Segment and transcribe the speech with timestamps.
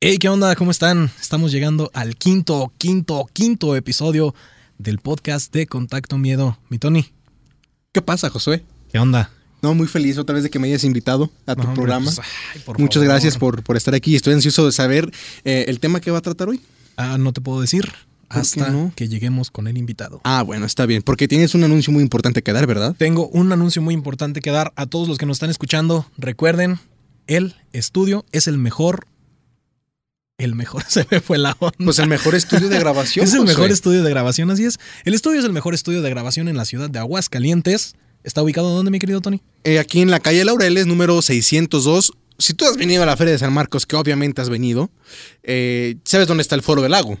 [0.00, 0.54] Hey, ¿qué onda?
[0.56, 1.10] ¿Cómo están?
[1.18, 4.34] Estamos llegando al quinto, quinto, quinto episodio
[4.76, 6.58] del podcast de Contacto Miedo.
[6.68, 7.06] Mi Tony,
[7.92, 8.62] ¿Qué pasa, Josué?
[8.92, 9.30] ¿qué onda?
[9.62, 12.04] No, muy feliz otra vez de que me hayas invitado a tu No, hombre, programa.
[12.14, 12.18] pues,
[12.54, 13.08] ay, por Muchas favor.
[13.08, 14.14] gracias por, por estar aquí.
[14.14, 15.10] Estoy ansioso de saber
[15.44, 16.60] eh, el tema que va a tratar hoy.
[16.98, 17.90] Ah, no te puedo decir
[18.28, 18.92] hasta no?
[18.94, 20.20] que lleguemos con el invitado.
[20.24, 22.94] Ah, bueno, está bien, porque tienes un anuncio muy importante que dar, ¿verdad?
[22.98, 26.04] Tengo un anuncio muy importante que dar a todos los que nos están escuchando.
[26.18, 26.78] Recuerden,
[27.26, 29.06] el estudio es el mejor.
[30.38, 31.76] El mejor se me fue la onda.
[31.82, 33.24] Pues el mejor estudio de grabación.
[33.24, 34.78] Es el mejor estudio de grabación, así es.
[35.04, 37.94] El estudio es el mejor estudio de grabación en la ciudad de Aguascalientes.
[38.22, 39.40] ¿Está ubicado dónde, mi querido Tony?
[39.64, 42.12] Eh, aquí en la calle Laureles, número 602.
[42.38, 44.90] Si tú has venido a la Feria de San Marcos, que obviamente has venido,
[45.42, 47.18] eh, ¿sabes dónde está el Foro del Lago?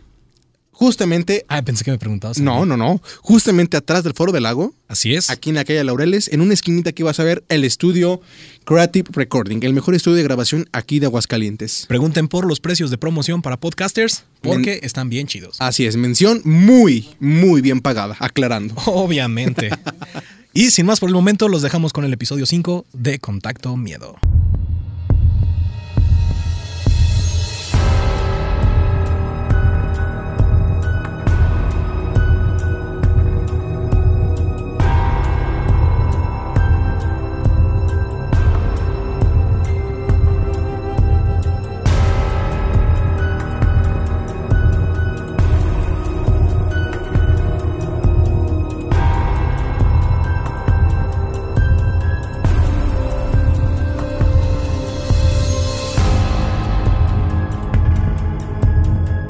[0.78, 1.46] Justamente.
[1.48, 2.38] Ah, pensé que me preguntabas.
[2.38, 3.00] No, no, no.
[3.22, 5.30] Justamente atrás del Foro del Lago, Así es.
[5.30, 8.20] aquí en la calle Laureles, en una esquinita aquí vas a ver el estudio
[8.66, 11.86] Creative Recording, el mejor estudio de grabación aquí de Aguascalientes.
[11.88, 15.56] Pregunten por los precios de promoción para podcasters porque están bien chidos.
[15.60, 18.74] Así es, mención muy, muy bien pagada, aclarando.
[18.84, 19.70] Obviamente.
[20.52, 24.16] y sin más por el momento, los dejamos con el episodio 5 de Contacto Miedo.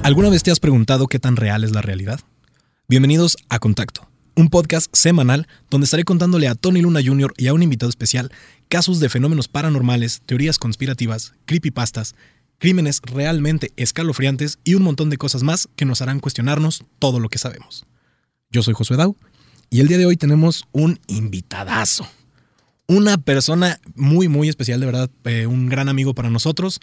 [0.07, 2.21] ¿Alguna vez te has preguntado qué tan real es la realidad?
[2.87, 7.35] Bienvenidos a Contacto, un podcast semanal donde estaré contándole a Tony Luna Jr.
[7.37, 8.31] y a un invitado especial
[8.69, 12.15] casos de fenómenos paranormales, teorías conspirativas, creepypastas,
[12.59, 17.29] crímenes realmente escalofriantes y un montón de cosas más que nos harán cuestionarnos todo lo
[17.29, 17.85] que sabemos.
[18.49, 19.17] Yo soy Josué Dau
[19.71, 22.07] y el día de hoy tenemos un invitadazo.
[22.87, 26.79] Una persona muy, muy especial, de verdad, eh, un gran amigo para nosotros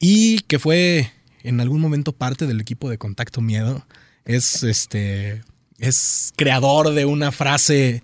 [0.00, 1.12] y que fue
[1.44, 3.86] en algún momento parte del equipo de Contacto Miedo.
[4.24, 5.42] Es este.
[5.78, 8.02] Es creador de una frase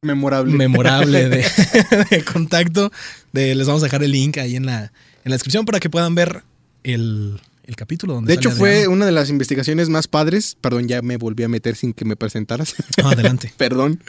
[0.00, 0.52] Memorable.
[0.54, 1.44] memorable de,
[2.10, 2.90] de contacto.
[3.32, 5.90] De, les vamos a dejar el link ahí en la, en la descripción para que
[5.90, 6.42] puedan ver
[6.82, 8.14] el, el capítulo.
[8.14, 10.56] Donde de hecho, fue una de las investigaciones más padres.
[10.60, 12.74] Perdón, ya me volví a meter sin que me presentaras.
[13.04, 13.52] Adelante.
[13.56, 14.00] Perdón.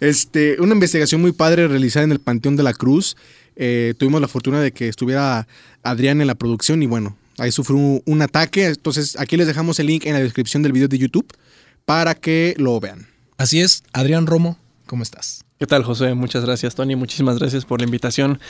[0.00, 3.16] Este, una investigación muy padre realizada en el Panteón de la Cruz.
[3.56, 5.46] Eh, tuvimos la fortuna de que estuviera
[5.82, 8.66] Adrián en la producción y bueno, ahí sufrió un, un ataque.
[8.66, 11.26] Entonces, aquí les dejamos el link en la descripción del video de YouTube
[11.84, 13.08] para que lo vean.
[13.36, 15.44] Así es, Adrián Romo, ¿cómo estás?
[15.58, 16.14] ¿Qué tal, José?
[16.14, 16.96] Muchas gracias, Tony.
[16.96, 18.40] Muchísimas gracias por la invitación.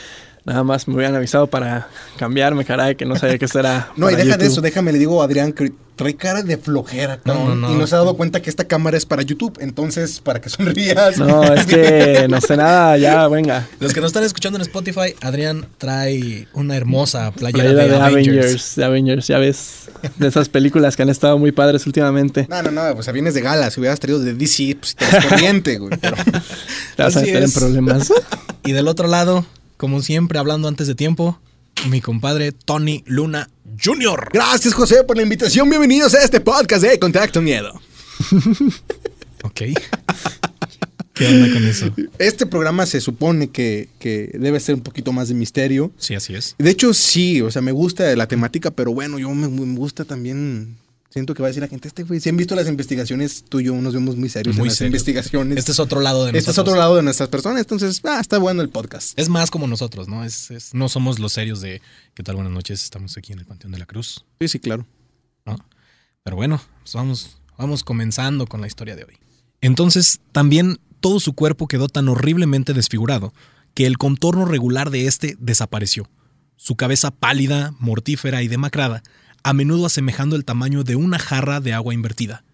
[0.44, 3.90] Nada más me hubieran avisado para cambiarme, caray, que no sabía que esto era.
[3.96, 7.16] No, y deja de eso, déjame, le digo a Adrián que trae cara de flojera,
[7.26, 7.74] No, cabrón, no, no.
[7.74, 10.48] Y no se ha dado cuenta que esta cámara es para YouTube, entonces, para que
[10.48, 11.18] sonrías.
[11.18, 13.68] No, es que no sé nada, ya, venga.
[13.80, 17.96] Los que nos están escuchando en Spotify, Adrián trae una hermosa playera, Playera de, de
[17.96, 18.36] Avengers.
[18.38, 19.90] Avengers, de Avengers, ya ves.
[20.16, 22.46] De esas películas que han estado muy padres últimamente.
[22.48, 25.76] No, no, no, pues vienes de gala, si hubieras traído de DC, pues te corriente,
[25.78, 25.98] güey.
[26.00, 26.16] pero-
[26.96, 27.54] Te vas a meter es.
[27.54, 28.10] en problemas.
[28.64, 29.44] Y del otro lado,
[29.80, 31.41] como siempre, hablando antes de tiempo,
[31.88, 33.48] mi compadre Tony Luna
[33.82, 34.28] Jr.
[34.30, 35.70] Gracias, José, por la invitación.
[35.70, 37.80] Bienvenidos a este podcast de Contacto Miedo.
[39.42, 39.62] Ok.
[41.14, 41.86] ¿Qué onda con eso?
[42.18, 45.91] Este programa se supone que, que debe ser un poquito más de misterio.
[45.97, 46.56] Sí, así es.
[46.58, 50.04] De hecho, sí, o sea, me gusta la temática, pero bueno, yo me, me gusta
[50.04, 50.76] también.
[51.10, 53.59] Siento que va a decir la gente, este güey, si han visto las investigaciones, tú
[53.59, 55.59] y yo nos vemos muy serios Muy en las investigaciones.
[55.59, 56.69] Este es otro lado de Este es nosotros.
[56.72, 59.19] otro lado de nuestras personas, entonces, ah, está bueno el podcast.
[59.19, 60.25] Es más como nosotros, ¿no?
[60.25, 61.82] Es, es- no somos los serios de
[62.15, 62.37] ¿qué tal?
[62.37, 64.87] Buenas noches, estamos aquí en el Panteón de la Cruz, Sí, sí, claro.
[65.44, 65.56] ¿no?
[66.22, 69.15] Pero bueno, pues vamos, vamos comenzando con la historia de hoy.
[69.60, 73.34] Entonces, también todo su cuerpo quedó tan horriblemente desfigurado
[73.75, 76.09] que el contorno regular de este desapareció.
[76.56, 79.03] Su cabeza pálida, mortífera y demacrada,
[79.42, 82.44] a menudo asemejando el tamaño de una jarra de agua invertida.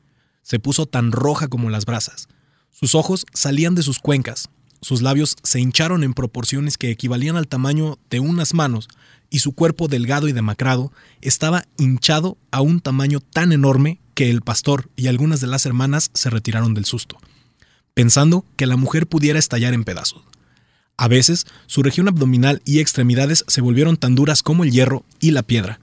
[0.43, 2.29] Se puso tan roja como las brasas.
[2.71, 4.49] Sus ojos salían de sus cuencas,
[4.81, 8.89] sus labios se hincharon en proporciones que equivalían al tamaño de unas manos,
[9.31, 14.43] y su cuerpo delgado y demacrado estaba hinchado a un tamaño tan enorme que el
[14.43, 17.19] pastor y algunas de las hermanas se retiraron del susto,
[17.95, 20.23] pensando que la mujer pudiera estallar en pedazos.
[20.97, 25.33] A veces, su región abdominal y extremidades se volvieron tan duras como el hierro y
[25.33, 25.81] la piedra.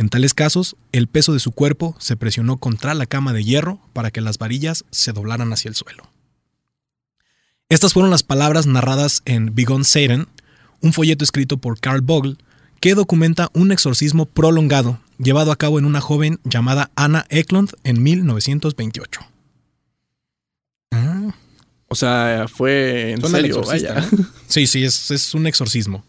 [0.00, 3.82] En tales casos, el peso de su cuerpo se presionó contra la cama de hierro
[3.92, 6.10] para que las varillas se doblaran hacia el suelo.
[7.68, 10.26] Estas fueron las palabras narradas en Begone Satan,
[10.80, 12.38] un folleto escrito por Carl Bogle
[12.80, 18.02] que documenta un exorcismo prolongado llevado a cabo en una joven llamada Anna Eklund en
[18.02, 19.20] 1928.
[20.92, 21.34] Ah,
[21.88, 24.08] O sea, fue en serio, vaya.
[24.48, 26.06] sí, sí, es, es un exorcismo.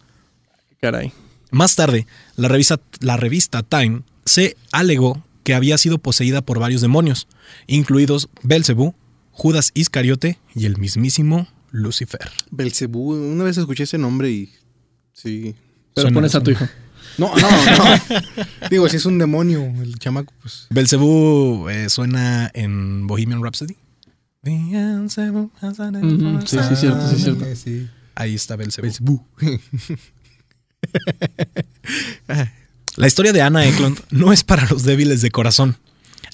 [0.80, 1.12] Caray.
[1.52, 2.06] Más tarde,
[2.36, 7.28] la revista, la revista Time se alegó que había sido poseída por varios demonios,
[7.66, 8.94] incluidos Belcebú,
[9.32, 12.30] Judas Iscariote y el mismísimo Lucifer.
[12.50, 14.50] Belcebú, una vez escuché ese nombre y.
[15.12, 15.54] Sí.
[15.94, 16.66] Pero Suena- pones a tu hijo.
[17.18, 18.68] No, no, no.
[18.70, 20.66] Digo, si es un demonio, el chamaco, pues.
[20.70, 23.76] Belcebú eh, suena en Bohemian Rhapsody.
[24.42, 24.48] For
[26.48, 27.44] sí, sí, cierto, sí, cierto.
[27.54, 27.86] Sí.
[28.14, 28.86] Ahí está Belcebú.
[28.86, 29.26] Belcebú.
[32.96, 35.76] La historia de Anna Eklund no es para los débiles de corazón.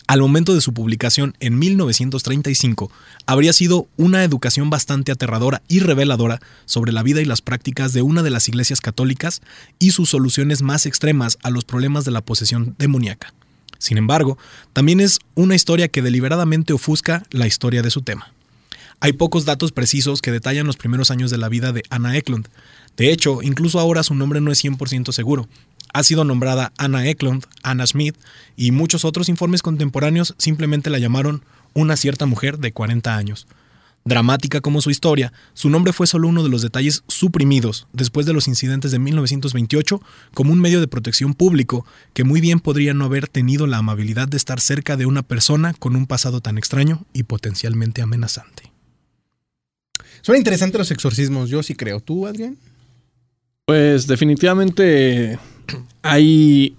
[0.09, 2.91] Al momento de su publicación en 1935,
[3.27, 8.00] habría sido una educación bastante aterradora y reveladora sobre la vida y las prácticas de
[8.00, 9.43] una de las iglesias católicas
[9.79, 13.35] y sus soluciones más extremas a los problemas de la posesión demoníaca.
[13.79, 14.39] Sin embargo,
[14.73, 18.33] también es una historia que deliberadamente ofusca la historia de su tema.
[19.00, 22.49] Hay pocos datos precisos que detallan los primeros años de la vida de Anna Eklund.
[22.99, 25.49] De hecho, incluso ahora su nombre no es 100% seguro.
[25.95, 28.17] Ha sido nombrada Anna Eklund, Anna Smith
[28.56, 31.43] y muchos otros informes contemporáneos simplemente la llamaron
[31.75, 33.47] una cierta mujer de 40 años.
[34.05, 38.33] Dramática como su historia, su nombre fue solo uno de los detalles suprimidos después de
[38.33, 40.00] los incidentes de 1928
[40.35, 44.27] como un medio de protección público que muy bien podría no haber tenido la amabilidad
[44.27, 48.73] de estar cerca de una persona con un pasado tan extraño y potencialmente amenazante.
[50.23, 52.00] Suena interesante los exorcismos, yo sí creo.
[52.00, 52.59] ¿Tú, Adrián?
[53.69, 55.38] Pues definitivamente
[56.00, 56.75] hay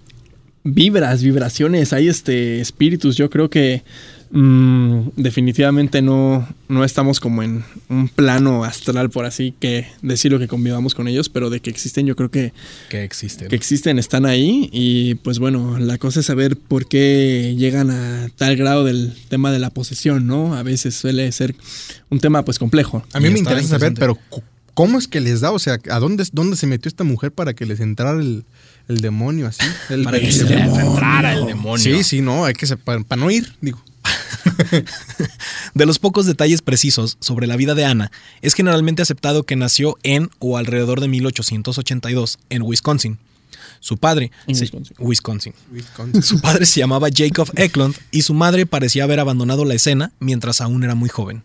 [0.64, 3.16] vibras, vibraciones, hay este espíritus.
[3.16, 3.84] Yo creo que
[4.32, 10.48] mm, definitivamente no, no estamos como en un plano astral, por así que decirlo que
[10.48, 12.54] convivamos con ellos, pero de que existen, yo creo que,
[12.90, 13.50] Que existe.
[13.50, 14.68] que existen, están ahí.
[14.74, 19.52] Y pues bueno, la cosa es saber por qué llegan a tal grado del tema
[19.52, 20.56] de la posesión, ¿no?
[20.56, 21.54] A veces suele ser
[22.10, 23.06] un tema pues complejo.
[23.14, 24.18] A mí Y me interesa saber, pero
[24.80, 25.52] ¿cómo es que les da?
[25.52, 28.46] O sea, ¿a dónde, dónde se metió esta mujer para que les entrara el,
[28.88, 29.60] el demonio así?
[29.90, 31.84] El Para que se les entrara el demonio.
[31.84, 33.84] Sí, sí, no, hay que para, no ir, digo.
[35.74, 38.10] De los pocos detalles precisos sobre la vida de Ana,
[38.42, 43.18] es generalmente aceptado que nació en o alrededor de 1882 en Wisconsin.
[43.82, 44.96] Su padre, En se- Wisconsin.
[44.98, 45.54] Wisconsin.
[45.74, 46.22] Wisconsin.
[46.24, 50.62] Su padre se llamaba Jacob Eklund y su madre parecía haber abandonado la escena mientras
[50.62, 51.44] aún era muy joven.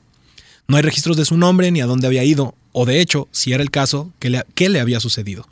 [0.69, 3.55] No hay registros de su nombre ni a dónde había ido, o de hecho, si
[3.55, 5.49] era el caso, qué le, qué le había sucedido.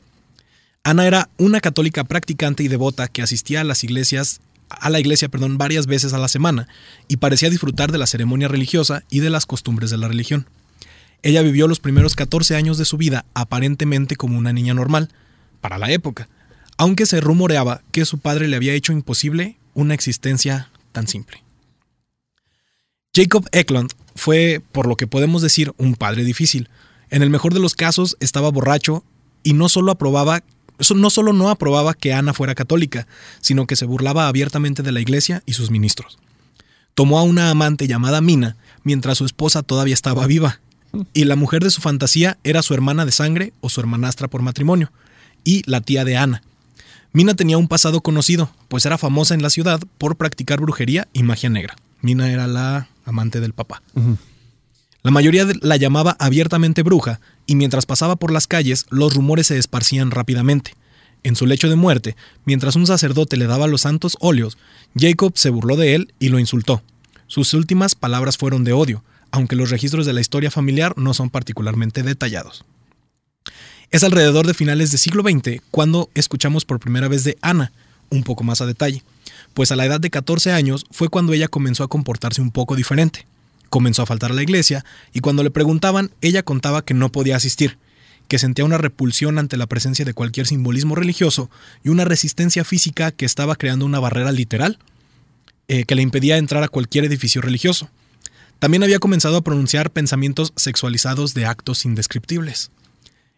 [0.85, 5.29] Ana era una católica practicante y devota que asistía a las iglesias a la iglesia,
[5.29, 6.69] perdón, varias veces a la semana
[7.09, 10.47] y parecía disfrutar de la ceremonia religiosa y de las costumbres de la religión.
[11.23, 15.11] Ella vivió los primeros 14 años de su vida aparentemente como una niña normal,
[15.61, 16.29] para la época,
[16.77, 21.43] aunque se rumoreaba que su padre le había hecho imposible una existencia tan simple.
[23.15, 26.69] Jacob Eklund fue, por lo que podemos decir, un padre difícil.
[27.13, 29.05] En el mejor de los casos estaba borracho
[29.43, 30.43] y no solo aprobaba
[30.97, 33.07] no solo no aprobaba que Ana fuera católica,
[33.41, 36.19] sino que se burlaba abiertamente de la iglesia y sus ministros.
[36.95, 40.61] Tomó a una amante llamada Mina mientras su esposa todavía estaba viva,
[41.13, 44.43] y la mujer de su fantasía era su hermana de sangre o su hermanastra por
[44.43, 44.91] matrimonio,
[45.45, 46.43] y la tía de Ana.
[47.13, 51.23] Mina tenía un pasado conocido, pues era famosa en la ciudad por practicar brujería y
[51.23, 51.77] magia negra.
[52.01, 53.83] Mina era la amante del papá.
[55.03, 59.59] La mayoría la llamaba abiertamente bruja, y mientras pasaba por las calles, los rumores se
[59.59, 60.75] esparcían rápidamente.
[61.25, 64.59] En su lecho de muerte, mientras un sacerdote le daba los santos óleos,
[64.97, 66.83] Jacob se burló de él y lo insultó.
[67.27, 71.31] Sus últimas palabras fueron de odio, aunque los registros de la historia familiar no son
[71.31, 72.65] particularmente detallados.
[73.91, 77.73] Es alrededor de finales del siglo XX cuando escuchamos por primera vez de Ana,
[78.11, 79.03] un poco más a detalle,
[79.55, 82.77] pues a la edad de 14 años fue cuando ella comenzó a comportarse un poco
[82.77, 83.27] diferente.
[83.73, 87.37] Comenzó a faltar a la iglesia y cuando le preguntaban, ella contaba que no podía
[87.37, 87.79] asistir,
[88.29, 91.49] que sentía una repulsión ante la presencia de cualquier simbolismo religioso
[91.83, 94.79] y una resistencia física que estaba creando una barrera literal
[95.69, 97.89] eh, que le impedía entrar a cualquier edificio religioso.
[98.59, 102.73] También había comenzado a pronunciar pensamientos sexualizados de actos indescriptibles.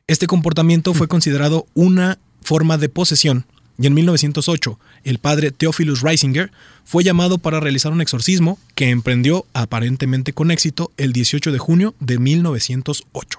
[0.09, 3.47] Este comportamiento fue considerado una forma de posesión
[3.79, 6.51] y en 1908 el padre Theophilus Reisinger
[6.85, 11.95] fue llamado para realizar un exorcismo que emprendió aparentemente con éxito el 18 de junio
[12.01, 13.39] de 1908.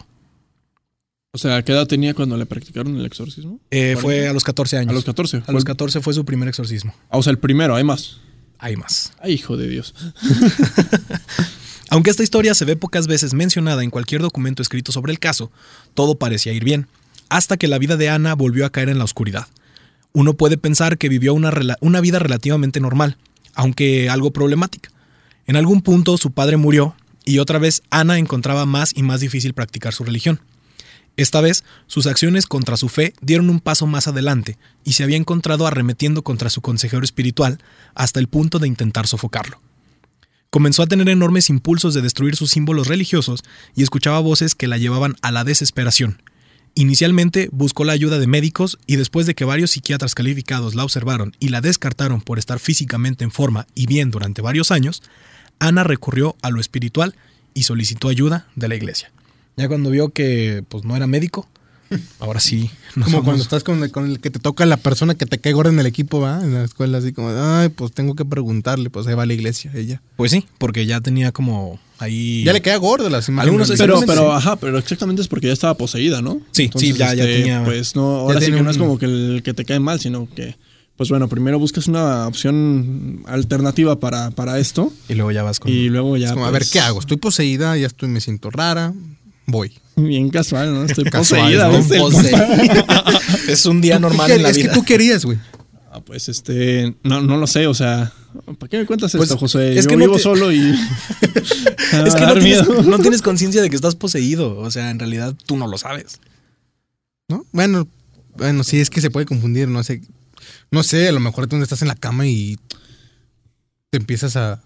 [1.31, 3.59] O sea, ¿qué edad tenía cuando le practicaron el exorcismo?
[3.69, 4.91] Eh, fue a los 14 años.
[4.91, 5.43] A los 14.
[5.45, 6.95] A los 14 fue su primer exorcismo.
[7.09, 8.21] Ah, o sea, el primero, hay más.
[8.57, 9.11] Hay más.
[9.19, 9.93] Ay, hijo de Dios.
[11.89, 15.51] Aunque esta historia se ve pocas veces mencionada en cualquier documento escrito sobre el caso,
[15.93, 16.87] todo parecía ir bien,
[17.27, 19.47] hasta que la vida de Ana volvió a caer en la oscuridad.
[20.15, 23.17] Uno puede pensar que vivió una, una vida relativamente normal,
[23.53, 24.89] aunque algo problemática.
[25.45, 26.95] En algún punto su padre murió
[27.25, 30.39] y otra vez Ana encontraba más y más difícil practicar su religión.
[31.17, 35.17] Esta vez, sus acciones contra su fe dieron un paso más adelante y se había
[35.17, 37.57] encontrado arremetiendo contra su consejero espiritual
[37.93, 39.59] hasta el punto de intentar sofocarlo.
[40.49, 43.43] Comenzó a tener enormes impulsos de destruir sus símbolos religiosos
[43.75, 46.21] y escuchaba voces que la llevaban a la desesperación.
[46.77, 51.33] Inicialmente buscó la ayuda de médicos y después de que varios psiquiatras calificados la observaron
[51.39, 55.01] y la descartaron por estar físicamente en forma y bien durante varios años,
[55.57, 57.15] Ana recurrió a lo espiritual
[57.53, 59.09] y solicitó ayuda de la iglesia.
[59.55, 61.47] Ya cuando vio que pues no era médico,
[62.19, 62.69] ahora sí.
[62.93, 65.37] Como vamos- cuando estás con el, con el que te toca la persona que te
[65.39, 66.43] cae gorda en el equipo, ¿va?
[66.43, 69.33] En la escuela, así como, ay, pues tengo que preguntarle, pues ahí va a la
[69.33, 70.01] iglesia, ella.
[70.15, 72.43] Pues sí, porque ya tenía como ahí.
[72.45, 73.47] Ya le queda gorda las imágenes.
[73.69, 74.37] Algunos Pero, pero, sí.
[74.37, 76.41] ajá, pero exactamente es porque ya estaba poseída, ¿no?
[76.51, 79.41] Sí, sí, ya- ya tenía- Pues no, ahora sí que no es como que el
[79.43, 80.55] que te cae mal, sino que,
[80.97, 85.69] pues bueno, primero buscas una opción alternativa para, para esto Y luego ya vas con.
[85.71, 86.33] y luego ya.
[86.33, 86.99] Como, a ver, pues, ¿qué hago?
[87.01, 88.93] Estoy poseída, ya estoy, me siento rara,
[89.45, 89.77] voy.
[89.95, 90.83] Bien casual, ¿no?
[90.83, 91.69] Estoy Casual, poseída.
[91.69, 93.47] ¿no?
[93.47, 94.69] es un día ¿Tú- tú normal qué- en la es vida.
[94.69, 95.37] que tú querías, güey.
[95.91, 98.11] Ah, pues este, no, no lo sé, o sea,
[98.59, 99.77] ¿para qué me cuentas Pues, esto, José?
[99.77, 100.59] es Yo que no vivo te- solo y.
[102.05, 104.57] Es que no tienes, no tienes conciencia de que estás poseído.
[104.59, 106.19] O sea, en realidad tú no lo sabes.
[107.29, 107.45] ¿No?
[107.53, 107.87] Bueno,
[108.37, 110.01] bueno, sí, es que se puede confundir, no sé.
[110.71, 112.57] No sé, a lo mejor tú estás en la cama y
[113.89, 114.61] te empiezas a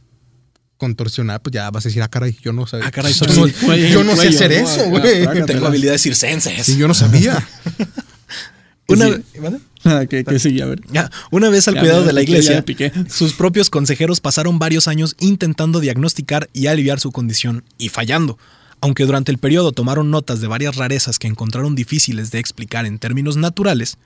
[0.80, 2.88] contorsionar, pues ya vas a decir, ah, caray, yo no sabía.
[2.88, 5.28] Ah, caray, yo soy- no, Cuello, yo no sé hacer eso, güey.
[5.46, 6.66] Tengo habilidades circenses.
[6.66, 7.48] Sí, yo no sabía.
[8.88, 9.22] Una, Sí.
[9.40, 9.60] ¿vale?
[9.84, 10.82] Ah, que, que sigue, a ver.
[10.92, 12.66] Ya, una vez al Ya, cuidado ya de la iglesia,
[13.08, 18.40] sus propios consejeros pasaron varios años intentando diagnosticar y aliviar su condición y fallando.
[18.82, 22.98] Aunque durante el periodo tomaron notas de varias rarezas que encontraron difíciles de explicar en
[22.98, 23.98] términos naturales,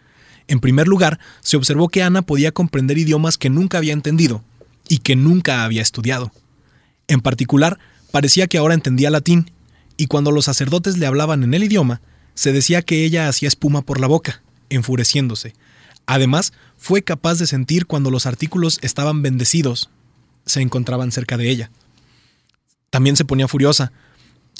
[0.47, 4.43] en primer lugar, se observó que Ana podía comprender idiomas que nunca había entendido
[4.89, 6.31] y que nunca había estudiado.
[7.07, 7.79] En particular,
[8.11, 9.51] parecía que ahora entendía latín,
[9.97, 12.01] y cuando los sacerdotes le hablaban en el idioma,
[12.35, 15.53] se decía que ella hacía espuma por la boca, enfureciéndose.
[16.05, 19.89] Además, fue capaz de sentir cuando los artículos estaban bendecidos,
[20.45, 21.71] se encontraban cerca de ella.
[22.89, 23.91] También se ponía furiosa,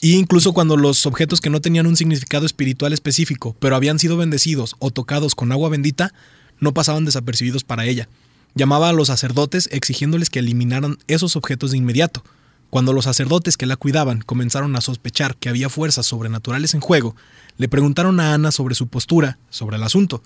[0.02, 4.18] y incluso cuando los objetos que no tenían un significado espiritual específico, pero habían sido
[4.18, 6.14] bendecidos o tocados con agua bendita,
[6.60, 8.10] no pasaban desapercibidos para ella.
[8.56, 12.24] Llamaba a los sacerdotes exigiéndoles que eliminaran esos objetos de inmediato.
[12.70, 17.16] Cuando los sacerdotes que la cuidaban comenzaron a sospechar que había fuerzas sobrenaturales en juego,
[17.58, 20.24] le preguntaron a Ana sobre su postura, sobre el asunto.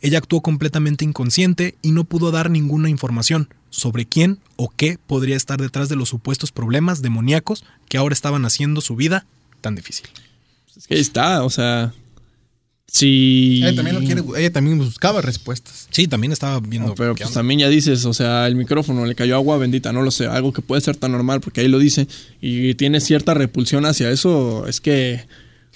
[0.00, 5.36] Ella actuó completamente inconsciente y no pudo dar ninguna información sobre quién o qué podría
[5.36, 9.26] estar detrás de los supuestos problemas demoníacos que ahora estaban haciendo su vida
[9.60, 10.06] tan difícil.
[10.76, 11.92] Es que ahí está, o sea.
[12.90, 13.60] Sí.
[13.62, 15.86] Ella también, lo quiere, ella también buscaba respuestas.
[15.90, 16.88] Sí, también estaba viendo.
[16.88, 17.40] No, pero pues onda.
[17.40, 20.52] también ya dices, o sea, el micrófono le cayó agua bendita, no lo sé, algo
[20.52, 22.08] que puede ser tan normal porque ahí lo dice
[22.40, 25.26] y tiene cierta repulsión hacia eso, es que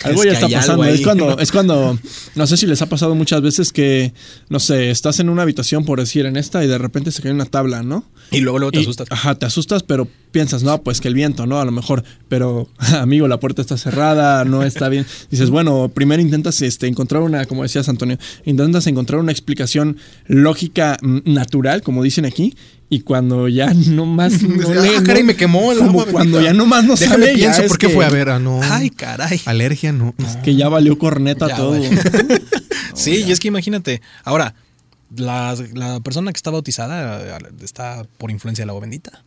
[0.02, 0.84] algo Es ya que está pasando.
[0.86, 1.98] Es cuando, es cuando,
[2.34, 4.14] no sé si les ha pasado muchas veces que,
[4.48, 7.30] no sé, estás en una habitación, por decir, en esta y de repente se cae
[7.30, 8.04] una tabla, ¿no?
[8.30, 9.06] Y luego, luego te Y- asustas.
[9.10, 11.60] Ajá, te asustas, pero piensas, no, pues que el viento, ¿no?
[11.60, 15.06] A lo mejor, pero amigo, la puerta está cerrada, no está bien.
[15.30, 19.96] Dices, bueno, primero intentas este, encontrar una, como decías Antonio, intentas encontrar una explicación
[20.26, 22.56] lógica mm, natural, como dicen aquí,
[22.88, 24.42] y cuando ya no más.
[24.42, 26.84] No Dice, le- ah, no- caray, me quemó el Como agua cuando ya no más
[26.84, 28.04] no Déjame sale, pienso, es ¿por qué que- fue?
[28.04, 28.60] A ver, ah, no.
[28.62, 29.40] Ay, caray.
[29.46, 30.14] Alergia, no.
[30.18, 30.42] no.
[30.42, 31.76] Que ya valió corneta Ya, todo.
[32.94, 34.02] Sí, y es que imagínate.
[34.24, 34.54] Ahora,
[35.16, 39.24] la, la persona que está bautizada está por influencia del agua bendita.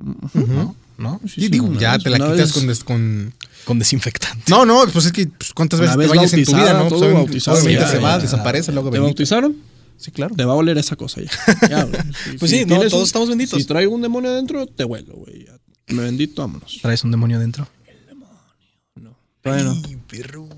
[0.00, 0.76] ¿No?
[0.96, 1.20] ¿No?
[1.24, 3.34] Sí, Y sí, digo, ya vez- te la una quitas vez- con, des- con...
[3.64, 4.44] Con desinfectante.
[4.48, 6.80] No, no, pues es que pues, cuántas veces te vez bañas en tu vida, ¿no?
[6.80, 8.18] todo Pues, obviamente- bautizado, obviamente ya, se va, ya.
[8.22, 9.56] desaparece el agua ¿Te bautizaron?
[9.96, 10.34] Sí, claro.
[10.36, 11.30] Te va a oler esa cosa ya.
[11.70, 12.00] Ya, güey.
[12.02, 13.58] Si- Pues si sí, no, todos un- estamos benditos.
[13.58, 15.46] Si traigo un demonio adentro, te huelo, güey.
[15.88, 16.78] Me bendito, vámonos.
[16.82, 17.66] ¿Traes un demonio adentro?
[19.42, 20.48] Bueno, Ay, perro.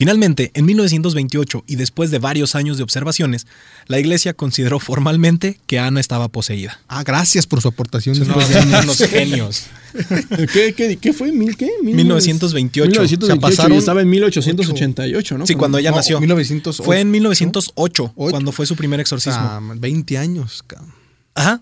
[0.00, 3.46] Finalmente, en 1928 y después de varios años de observaciones,
[3.86, 6.80] la iglesia consideró formalmente que Ana estaba poseída.
[6.88, 8.18] Ah, gracias por su aportación.
[8.18, 9.66] No, después de unos genios.
[10.54, 11.32] ¿Qué, qué, qué fue?
[11.32, 11.68] ¿Mil qué?
[11.82, 12.88] Mil- 1928.
[12.92, 15.46] 1928 O sea, pasaron y estaba en 1888, ¿no?
[15.46, 16.18] Sí, cuando ella No, nació.
[16.18, 16.82] 1908.
[16.82, 18.30] Fue en 1908 Ocho.
[18.30, 19.38] cuando fue su primer exorcismo.
[19.38, 20.94] Ah, 20 años, cabrón.
[21.34, 21.60] Ajá.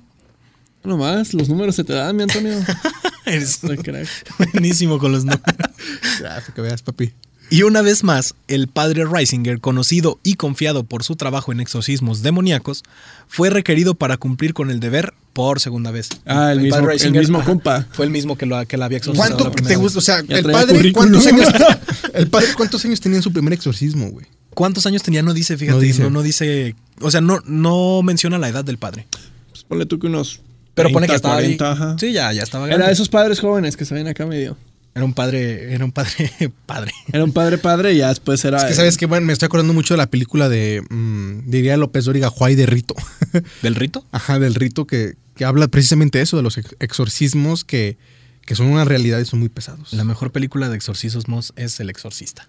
[0.85, 2.53] No más, los números se te dan, mi Antonio.
[3.27, 4.09] Eres crack.
[4.53, 5.25] buenísimo con los.
[6.23, 7.13] Ya, para que veas, papi.
[7.51, 12.23] Y una vez más, el padre Reisinger, conocido y confiado por su trabajo en exorcismos
[12.23, 12.83] demoníacos,
[13.27, 16.09] fue requerido para cumplir con el deber por segunda vez.
[16.27, 17.87] Ah, el mismo- el mismo compa.
[17.93, 19.99] Fue el mismo que, lo, que la había exorcizado ¿Cuánto la te gusta?
[19.99, 20.93] O sea, el padre.
[20.93, 21.49] ¿cuántos años?
[22.15, 24.27] El padre, ¿cuántos años tenía en su primer exorcismo, güey?
[24.51, 25.23] ¿Cuántos años tenía?
[25.23, 26.03] No dice, fíjate, No dice.
[26.03, 29.07] dice, no, dice o sea, no, no menciona la edad del padre.
[29.51, 30.41] Pues ponle tú que unos.
[30.75, 31.73] Pero pone que 30, estaba 40, ahí.
[31.77, 31.97] ajá.
[31.99, 32.83] Sí, ya, ya estaba grande.
[32.83, 34.57] Era de esos padres jóvenes que se ven acá medio.
[34.99, 36.33] Era un padre, era un padre,
[36.67, 36.93] padre.
[37.13, 38.59] Era un padre padre y ya después era.
[38.59, 41.77] Es que sabes que, bueno, me estoy acordando mucho de la película de, mm, diría
[41.77, 42.97] López Dóriga, Juay de Rito.
[43.63, 44.05] ¿Del rito?
[44.11, 47.97] Ajá, del Rito que, que habla precisamente eso, de los ex- exorcismos que,
[48.45, 49.93] que son una realidad y son muy pesados.
[49.93, 52.49] La mejor película de exorcismos es El Exorcista.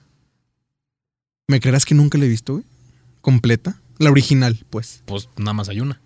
[1.48, 2.66] ¿Me creerás que nunca la he visto, güey?
[3.22, 3.80] Completa.
[4.00, 5.02] La original, pues.
[5.06, 6.00] Pues nada más hay una.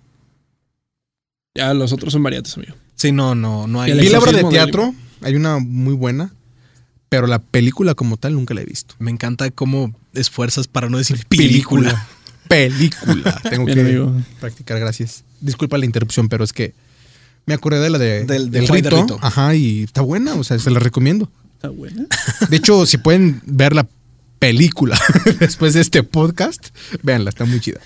[1.56, 2.74] Ya los otros son variantes, amigo.
[2.96, 3.92] Sí, no, no, no hay.
[3.92, 6.34] El Vi la obra de- teatro, hay una muy buena,
[7.10, 8.96] pero la película como tal nunca la he visto.
[9.00, 12.08] Me encanta cómo esfuerzas para no decir película.
[12.48, 13.40] Película.
[13.50, 14.22] Tengo Bien, que amigo.
[14.40, 15.24] practicar, gracias.
[15.42, 16.74] Disculpa la interrupción, pero es que
[17.46, 19.02] me acordé de la de, Del- del, del Juay de rito.
[19.02, 19.20] Rito.
[19.22, 21.30] Ajá, y está buena, o sea, se la recomiendo.
[21.56, 22.06] Está buena.
[22.50, 23.88] De hecho, si pueden ver la
[24.40, 25.00] película
[25.40, 26.70] después de este podcast,
[27.02, 27.80] véanla, está muy chida.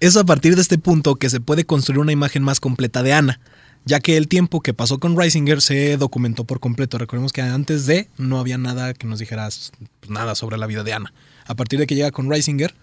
[0.00, 3.12] Es a partir de este punto que se puede construir una imagen más completa de
[3.12, 3.40] Ana,
[3.88, 6.98] ya que el tiempo que pasó con Reisinger se documentó por completo.
[6.98, 9.48] Recordemos que antes de no había nada que nos dijera
[10.00, 11.12] pues, nada sobre la vida de Ana.
[11.46, 12.74] A partir de que llega con Reisinger,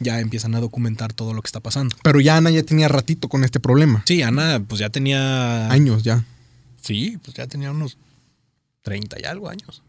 [0.00, 1.94] ya empiezan a documentar todo lo que está pasando.
[2.02, 4.02] Pero ya Ana ya tenía ratito con este problema.
[4.06, 5.70] Sí, Ana pues ya tenía...
[5.70, 6.24] Años ya.
[6.82, 7.96] Sí, pues ya tenía unos
[8.82, 9.84] 30 y algo años.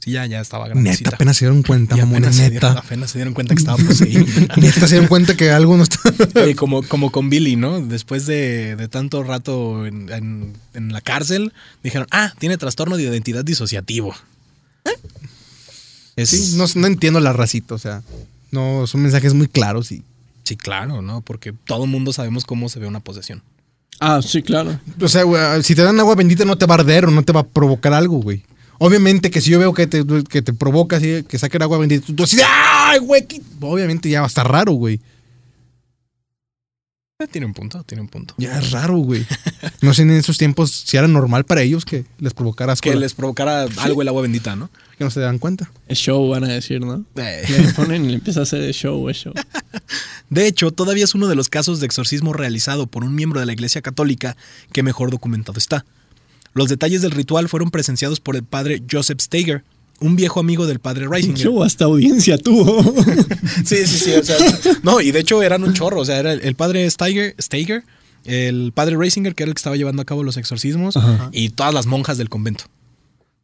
[0.00, 1.10] Sí, ya, ya estaba Neta, grandecita.
[1.16, 2.80] apenas se dieron cuenta, Y mamones, apenas, se dieron, neta.
[2.86, 4.20] apenas se dieron cuenta que estaba poseída.
[4.56, 5.84] Neta se dieron cuenta que algo no.
[6.42, 7.80] Oye, como, como con Billy, ¿no?
[7.80, 11.52] Después de, de tanto rato en, en- en la cárcel,
[11.82, 14.14] dijeron, ah, tiene trastorno de identidad disociativo.
[16.16, 18.02] Es, Sí, no, no entiendo la racita, o sea.
[18.50, 20.02] No, son mensajes muy claros y.
[20.44, 21.20] sí, claro, ¿no?
[21.20, 23.42] Porque todo el mundo sabemos cómo se ve una posesión.
[24.00, 24.78] Ah, sí, claro.
[25.00, 27.22] O sea, güey, si te dan agua bendita no te va a arder o no
[27.24, 28.44] te va a provocar algo, güey.
[28.78, 32.06] Obviamente que si yo veo que te, que te provoca así, que saquen agua bendita,
[32.14, 33.26] tú así, de, ¡ay, güey!
[33.26, 33.42] qué-".
[33.60, 35.00] Obviamente ya va a estar raro, güey.
[37.20, 38.34] Eh, Tiene un punto, tiene un punto.
[38.38, 39.26] Ya es raro, güey.
[39.80, 42.88] No sé en esos tiempos si era normal para ellos que les provocara asco.
[42.88, 44.70] Que les provocara algo el agua bendita, ¿no?
[44.98, 45.70] que no se dan cuenta.
[45.86, 47.04] Es show, van a decir, ¿no?
[47.14, 47.44] Eh.
[47.48, 49.32] Le ponen y le empieza a hacer el show, es show.
[50.28, 53.46] De hecho, todavía es uno de los casos de exorcismo realizado por un miembro de
[53.46, 54.36] la Iglesia Católica
[54.72, 55.86] que mejor documentado está.
[56.54, 59.64] Los detalles del ritual fueron presenciados por el padre Joseph Steiger,
[60.00, 61.38] un viejo amigo del padre Reisinger.
[61.44, 62.82] Show hasta audiencia tuvo.
[63.64, 64.12] Sí, sí, sí.
[64.12, 64.36] O sea,
[64.82, 66.00] no, y de hecho eran un chorro.
[66.00, 67.82] O sea, era el, el padre Steiger, Steiger,
[68.24, 71.30] el padre Reisinger, que era el que estaba llevando a cabo los exorcismos, Ajá.
[71.32, 72.64] y todas las monjas del convento.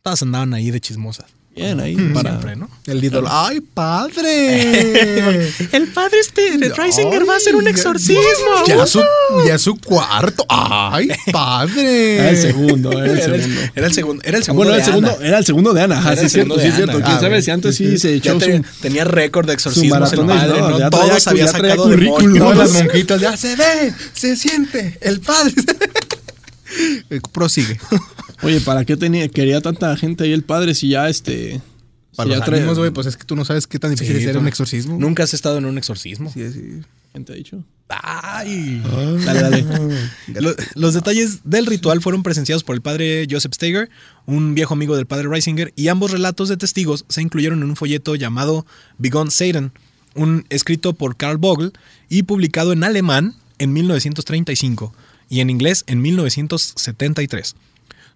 [0.03, 1.27] Todas andaban ahí de chismosas.
[1.57, 2.31] Bien, ahí Mm, para.
[2.31, 2.69] Siempre, ¿no?
[2.87, 3.29] El ídolo.
[3.31, 5.49] ¡Ay, padre!
[5.73, 8.21] El padre este, Reisinger va a hacer un exorcismo.
[8.67, 9.01] Ya su,
[9.47, 10.45] ya su cuarto.
[10.49, 12.17] ¡Ay, padre!
[12.19, 13.61] Era el segundo, era el segundo.
[13.75, 14.23] era el segundo.
[14.25, 14.65] Era el Ah, segundo.
[14.65, 15.27] bueno, era el de segundo, Ana.
[15.29, 15.99] era el segundo de Ana.
[15.99, 16.93] Ajá, Era sí, cierto, sí, de cierto.
[16.95, 18.81] Quién Ah, sabe si antes sí se echó tenía, su.
[18.81, 20.79] tenía récord de exorcismos el padre, no, ¿no?
[20.79, 22.59] ya Todos había ya traía sacado currículum.
[22.59, 25.55] las monjitas ya se ve, se siente, el padre.
[27.33, 27.79] Prosigue.
[28.43, 31.61] Oye, ¿para qué tenía, quería tanta gente ahí el padre si ya este.
[32.17, 34.17] Para ya los trae- ánimos, güey, pues es que tú no sabes qué tan difícil
[34.19, 34.97] Sí, es un exorcismo.
[34.99, 36.31] Nunca has estado en un exorcismo.
[36.33, 36.81] Sí, sí.
[37.13, 37.65] ¿Quién te ha dicho?
[37.89, 38.83] Ay.
[39.25, 39.65] Dale, dale.
[40.41, 43.91] Lo- Los detalles del ritual fueron presenciados por el padre Joseph Steiger,
[44.27, 47.77] un viejo amigo del padre Reisinger, y ambos relatos de testigos se incluyeron en un
[47.77, 48.65] folleto llamado
[48.99, 49.73] Begone Satan,
[50.15, 51.73] un escrito por Karl Vogel
[52.09, 54.93] y publicado en alemán en 1935
[55.29, 57.57] y en inglés en 1973.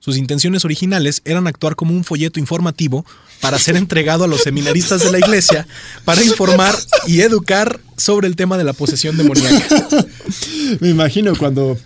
[0.00, 3.04] Sus intenciones originales eran actuar como un folleto informativo
[3.40, 5.66] para ser entregado a los seminaristas de la iglesia
[6.04, 6.74] para informar
[7.06, 9.86] y educar sobre el tema de la posesión demoníaca.
[10.80, 11.76] Me imagino cuando.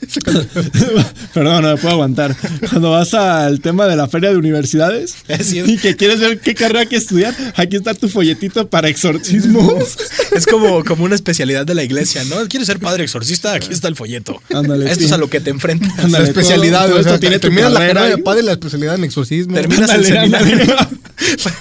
[1.34, 2.34] Perdón, no me puedo aguantar.
[2.70, 5.14] Cuando vas al tema de la feria de universidades
[5.66, 9.96] y que quieres ver qué carrera hay que estudiar, aquí está tu folletito para exorcismos.
[10.30, 12.36] Es como, como una especialidad de la iglesia, ¿no?
[12.48, 13.52] ¿Quieres ser padre exorcista?
[13.52, 14.40] Aquí está el folleto.
[14.54, 15.90] Ándale, Esto es a lo que te enfrentas.
[15.98, 16.24] Ándale.
[16.24, 18.52] La especialidad, todo- todo o sea, tiene tu terminas la carrera de padre y la
[18.52, 19.54] especialidad en exorcismo.
[19.54, 20.52] Terminas el Ándale, seminario.
[20.62, 20.74] ándale.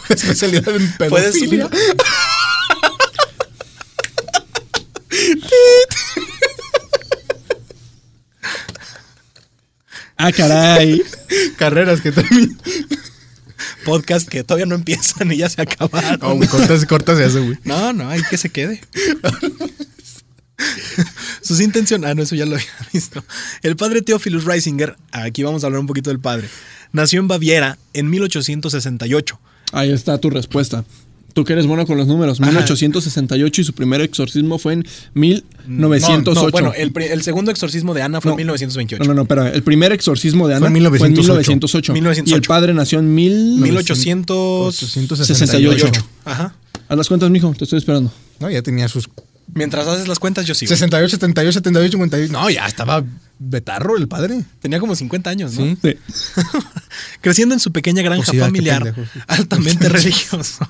[0.09, 1.33] la especialidad en Puedes
[10.21, 11.01] Ah, caray.
[11.57, 12.57] Carreras que terminan.
[13.85, 16.19] podcast que todavía no empiezan y ya se acabaron.
[16.19, 17.57] No, güey, cortas, cortas eso, güey.
[17.63, 18.81] No, no, hay que se quede.
[21.41, 22.09] Sus intenciones.
[22.09, 23.23] Ah, no, eso ya lo había visto.
[23.61, 26.49] El padre Theophilus Reisinger, aquí vamos a hablar un poquito del padre,
[26.91, 29.39] nació en Baviera en 1868.
[29.71, 30.83] Ahí está tu respuesta.
[31.39, 32.41] Tú que eres bueno con los números.
[32.41, 32.51] Ajá.
[32.51, 34.79] 1868 y su primer exorcismo fue en
[35.13, 36.33] No, 1908.
[36.33, 38.33] no, bueno, el, el segundo exorcismo de Ana fue No.
[38.33, 39.01] en 1928.
[39.01, 39.49] No, no, no, espera.
[39.49, 41.31] El primer exorcismo de Ana Fue en 1908.
[41.53, 41.93] 1908.
[41.93, 42.29] 1908.
[42.29, 43.55] Y el padre nació en mil...
[43.61, 45.23] 1868.
[45.25, 45.91] 68.
[46.25, 46.53] Ajá.
[46.89, 47.53] Haz las cuentas, mijo.
[47.57, 48.11] Te estoy esperando.
[48.41, 49.07] No, ya tenía sus
[49.53, 50.67] Mientras haces las cuentas, yo sigo.
[50.69, 52.33] 68, 78, 78, 58.
[52.33, 53.01] No, ya estaba
[53.39, 54.43] betarro el padre.
[54.59, 55.63] Tenía como 50 años, ¿no?
[55.63, 55.77] Sí.
[55.81, 55.95] Sí.
[57.21, 59.19] Creciendo en su pequeña granja Pues sí, familiar, pendejo, sí.
[59.27, 60.69] altamente religioso.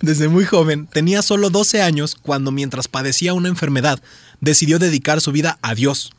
[0.00, 4.02] Desde muy joven, tenía solo 12 años cuando, mientras padecía una enfermedad,
[4.40, 6.10] decidió dedicar su vida a Dios.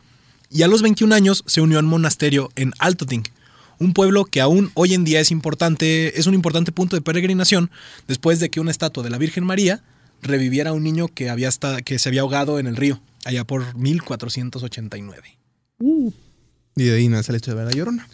[0.50, 3.24] Y a los 21 años se unió a un monasterio en Altoting,
[3.80, 7.72] un pueblo que aún hoy en día es importante, es un importante punto de peregrinación
[8.08, 9.82] después de que una estatua de la Virgen María
[10.22, 13.44] reviviera a un niño que, había esta- que se había ahogado en el río, allá
[13.44, 15.38] por 1489.
[15.80, 18.08] Y de ahí nace la historia de la llorona.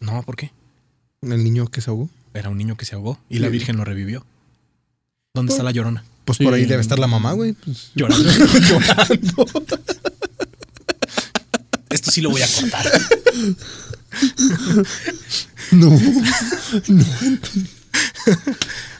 [0.00, 0.52] No, ¿por qué?
[1.22, 2.08] El niño que se ahogó.
[2.34, 3.48] Era un niño que se ahogó y la.
[3.48, 4.24] Virgen lo revivió.
[5.36, 6.04] ¿Dónde está la llorona?
[6.24, 7.54] Pues por ahí debe estar la mamá, güey.
[7.54, 8.30] Pues, Llorando.
[11.90, 12.86] Esto sí lo voy a contar.
[15.72, 15.90] no.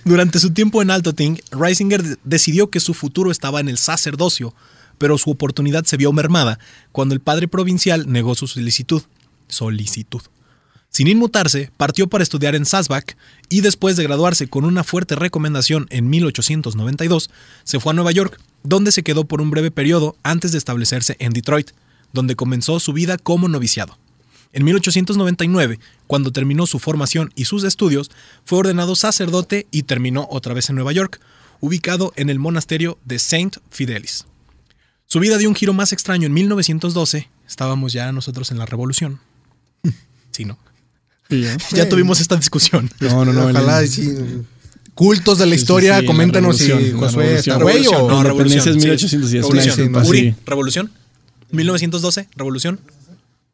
[0.04, 4.56] Durante su tiempo en Altoting, Reisinger de- decidió que su futuro estaba en el sacerdocio,
[4.98, 6.58] pero su oportunidad se vio mermada
[6.90, 9.04] cuando el padre provincial negó su solicitud.
[9.46, 10.22] Solicitud.
[10.94, 13.16] Sin inmutarse, partió para estudiar en Salzbach
[13.48, 17.30] y después de graduarse con una fuerte recomendación en 1892,
[17.64, 21.16] se fue a Nueva York, donde se quedó por un breve periodo antes de establecerse
[21.18, 21.72] en Detroit,
[22.12, 23.98] donde comenzó su vida como noviciado.
[24.52, 28.12] En 1899, cuando terminó su formación y sus estudios,
[28.44, 31.20] fue ordenado sacerdote y terminó otra vez en Nueva York,
[31.58, 34.26] ubicado en el monasterio de Saint Fidelis.
[35.06, 37.28] Su vida dio un giro más extraño en 1912.
[37.48, 39.18] Estábamos ya nosotros en la revolución.
[40.30, 40.58] Sí, ¿no?
[41.30, 41.56] Sí, ¿eh?
[41.72, 42.90] Ya tuvimos esta discusión.
[43.00, 43.46] No, no, no.
[43.46, 44.12] Ojalá el- sí.
[44.94, 48.08] Cultos de la sí, historia, sí, la coméntanos si revolución, la Josué está güey o...
[48.08, 48.58] no, revolución.
[48.68, 49.16] independencia es sí.
[49.18, 50.06] 1810, una Revolución.
[50.06, 50.90] Uri, revolución.
[51.50, 52.80] 1912, revolución.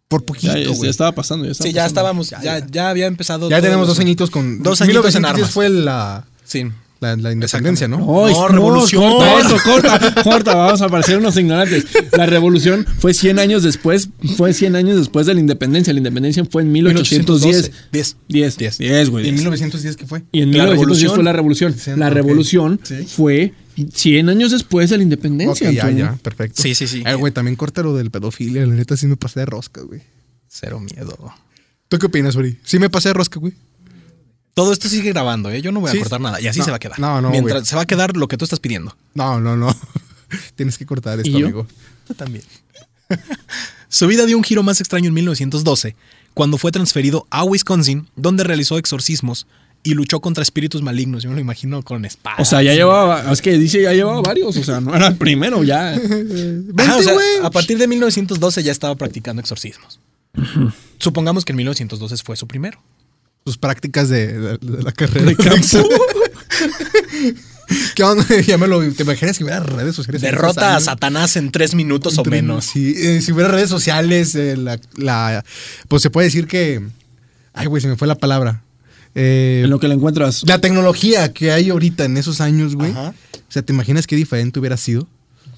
[0.09, 1.45] Por poquito, Ya, ya, estaba pasando.
[1.47, 2.01] Ya estaba Sí, ya pasando.
[2.01, 3.49] estábamos, ya, ya había empezado.
[3.49, 4.63] Ya tenemos dos añitos con...
[4.63, 5.51] Dos añitos en 1910 armas.
[5.55, 6.67] fue la, Sí.
[7.01, 7.99] La, la independencia, ¿no?
[7.99, 9.03] No, revolución.
[9.03, 11.87] corta eso, corta, corta, vamos a parecer unos ignorantes.
[12.17, 15.93] La revolución fue 100 años después, fue 100 años después de la independencia.
[15.93, 17.73] La independencia fue en 1810.
[17.93, 18.17] 10.
[18.29, 19.27] 10, 10, 10, güey.
[19.27, 20.23] ¿Y en 1910 qué fue?
[20.33, 21.15] Y en La 1910 revolución.
[21.15, 21.75] fue la revolución.
[21.99, 23.05] La revolución Sí.
[23.09, 23.55] fue
[23.95, 25.71] 100 años después de la independencia.
[25.71, 26.05] ya, Antonio.
[26.05, 26.61] ya, perfecto.
[26.63, 27.03] Sí, sí, sí.
[27.07, 28.67] Eh, güey, también corta lo del pedofilia.
[28.67, 30.03] La neta sí me pasé de rosca, güey.
[30.49, 31.17] Cero miedo.
[31.89, 32.59] ¿Tú qué opinas, Uri?
[32.65, 33.55] Sí me pasé de rosca, güey.
[34.61, 35.63] Todo esto sigue grabando, ¿eh?
[35.63, 35.99] Yo no voy a Sí.
[36.01, 36.39] cortar nada.
[36.39, 36.99] Y así No, se va a quedar.
[36.99, 37.65] no, no, Mientras güey.
[37.67, 38.95] se va a quedar lo que tú estás pidiendo.
[39.15, 39.75] No, no, no.
[40.55, 41.47] Tienes que cortar esto, ¿Y yo?
[41.47, 41.67] amigo.
[42.07, 42.45] Tú también.
[43.89, 45.97] Su vida dio un giro más extraño en 1912,
[46.35, 49.47] cuando fue transferido a Wisconsin, donde realizó exorcismos
[49.83, 51.23] y luchó contra espíritus malignos.
[51.23, 52.41] Yo me lo imagino con espadas.
[52.41, 55.17] O sea, ya llevaba, es que dice ya llevaba varios, o sea, no era el
[55.17, 55.95] primero, ya.
[56.77, 60.01] Ajá, o sea, a partir de 1912 ya estaba practicando exorcismos.
[60.99, 62.79] Supongamos que en 1912 fue su primero.
[63.51, 65.33] Sus prácticas de, de- de la carrera.
[67.95, 68.25] ¿Qué onda?
[68.47, 68.81] Ya me lo...
[68.93, 70.21] ¿Te imaginas si hubiera redes sociales?
[70.23, 70.81] Derrota a?
[70.81, 72.65] Satanás en tres minutos o menos.
[72.65, 75.45] Sí, eh, si hubiera redes sociales, eh, la, la-
[75.89, 76.81] pues se puede decir que...
[77.53, 78.63] Ay, güey, se me fue la palabra.
[79.15, 80.43] Eh, En lo que le encuentras.
[80.47, 82.93] la tecnología que hay ahorita en esos años, güey.
[82.93, 83.13] Ajá.
[83.35, 85.09] O sea, ¿te imaginas qué diferente hubiera sido?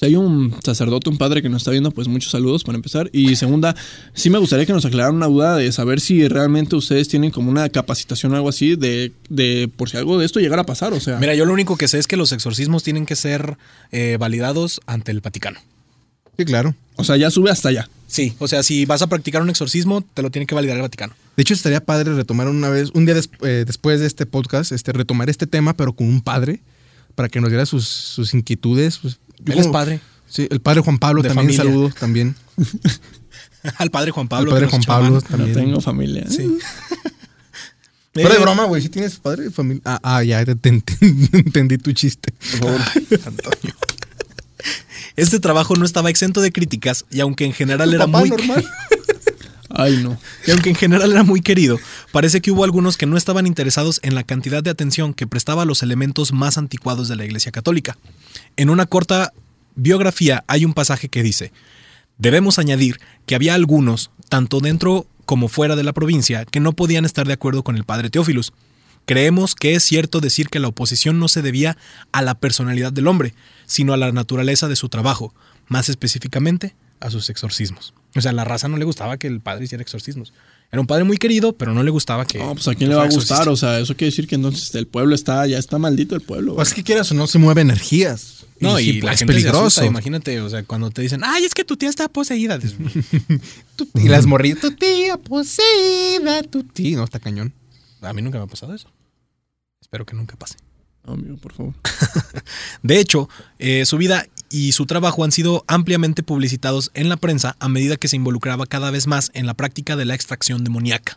[0.03, 3.09] Si hay un sacerdote, un padre que nos está viendo, pues muchos saludos para empezar.
[3.13, 3.77] Y segunda,
[4.15, 7.53] sí me gustaría que nos aclararan una duda de saber si realmente ustedes tienen como
[7.53, 10.93] una capacitación o algo así de, de por si algo de esto llegara a pasar.
[10.93, 13.57] O sea, Mira, yo lo único que sé es que los exorcismos tienen que ser
[13.93, 15.61] eh, validados ante el Vaticano.
[16.37, 16.75] Sí, claro.
[16.97, 17.89] o sea, ya sube hasta allá.
[18.09, 20.83] Sí, o sea, si vas a practicar un exorcismo, te lo tiene que validar el
[20.83, 21.15] Vaticano.
[21.37, 24.73] De hecho, estaría padre retomar una vez, un día des- eh, después de este podcast,
[24.73, 26.61] este, retomar este tema, pero con un padre,
[27.15, 28.99] para que nos diera sus, sus inquietudes.
[28.99, 30.01] Pues, Él es padre.
[30.29, 31.65] Sí, el padre Juan Pablo De también, familia.
[31.73, 32.35] saludos también.
[33.79, 34.51] Al padre Juan Pablo.
[34.51, 35.53] el padre Juan Pablo también.
[35.53, 36.25] No tengo familia.
[36.29, 36.59] Sí.
[38.13, 39.81] Pero de Eh, broma, güey, si tienes padre de familia.
[39.85, 40.99] Ah, ah, ya te, te ent-
[41.33, 42.33] entendí tu chiste.
[42.33, 42.81] Por favor,
[43.27, 43.75] Antonio.
[45.17, 48.65] Este trabajo no estaba exento de críticas y aunque en general era Papá muy normal.
[49.83, 50.19] Ay, no.
[50.47, 51.79] y aunque en general era muy querido,
[52.13, 55.63] parece que hubo algunos que no estaban interesados en la cantidad de atención que prestaba
[55.63, 57.97] a los elementos más anticuados de la Iglesia Católica.
[58.57, 59.33] En una corta
[59.75, 61.53] biografía hay un pasaje que dice:
[62.19, 67.05] Debemos añadir que había algunos, tanto dentro como fuera de la provincia, que no podían
[67.05, 68.53] estar de acuerdo con el padre Teófilus.
[69.05, 71.77] Creemos que es cierto decir que la oposición no se debía
[72.13, 73.35] a la personalidad del hombre,
[73.67, 75.35] sino a la naturaleza de su trabajo,
[75.67, 77.95] más específicamente a sus exorcismos.
[78.15, 80.33] O sea, a la raza no le gustaba que el padre hiciera exorcismos.
[80.71, 82.39] Era un padre muy querido, pero no le gustaba que.
[82.39, 83.41] No, pues a quién le va a gustar.
[83.41, 83.51] exorcista.
[83.51, 86.55] O sea, eso quiere decir que entonces el pueblo está, ya está maldito el pueblo.
[86.55, 88.47] Pues que quieras o no, se mueve energías.
[88.61, 89.67] No, y, la es gente se peligroso.
[89.67, 92.59] asusta, imagínate, o sea, cuando te dicen, ay, es que tu tía está poseída.
[93.95, 96.97] Y las morrillas, tu tía poseída, tu tía.
[96.97, 97.53] No, está cañón.
[98.01, 98.89] A mí nunca me ha pasado eso.
[99.81, 100.57] Espero que nunca pase.
[101.05, 101.75] No, amigo, por favor.
[102.83, 107.57] De hecho, eh, su vida y su trabajo han sido ampliamente publicitados en la prensa
[107.59, 111.17] a medida que se involucraba cada vez más en la práctica de la extracción demoníaca.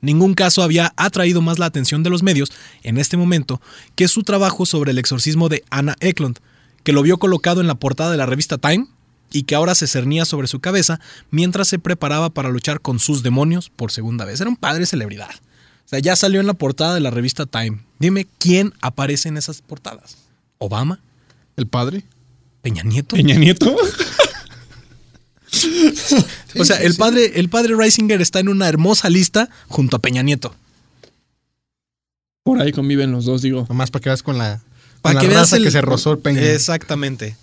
[0.00, 2.50] Ningún caso había atraído más la atención de los medios
[2.82, 3.62] en este momento
[3.94, 6.40] que su trabajo sobre el exorcismo de Anna Eklund,
[6.82, 8.88] que lo vio colocado en la portada de la revista Time
[9.30, 13.22] y que ahora se cernía sobre su cabeza mientras se preparaba para luchar con sus
[13.22, 14.40] demonios por segunda vez.
[14.40, 15.30] Era un padre celebridad.
[15.86, 17.80] O sea, ya salió en la portada de la revista Time.
[18.00, 20.16] Dime quién aparece en esas portadas.
[20.58, 21.00] ¿Obama?
[21.56, 22.04] ¿El padre?
[22.64, 23.14] ¿Peña Nieto?
[23.14, 23.76] Peña Nieto.
[26.58, 30.22] o sea, el padre, el padre Reisinger está en una hermosa lista junto a Peña
[30.22, 30.54] Nieto.
[32.42, 33.66] Por ahí conviven los dos, digo.
[33.68, 34.62] Nomás para que veas con la,
[35.02, 36.40] Para con que la veas raza el- que se rozó el peña.
[36.40, 37.36] Exactamente.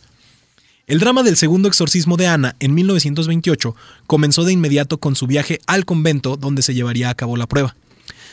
[0.88, 3.76] El drama del segundo exorcismo de Ana en 1928
[4.08, 7.76] comenzó de inmediato con su viaje al convento donde se llevaría a cabo la prueba.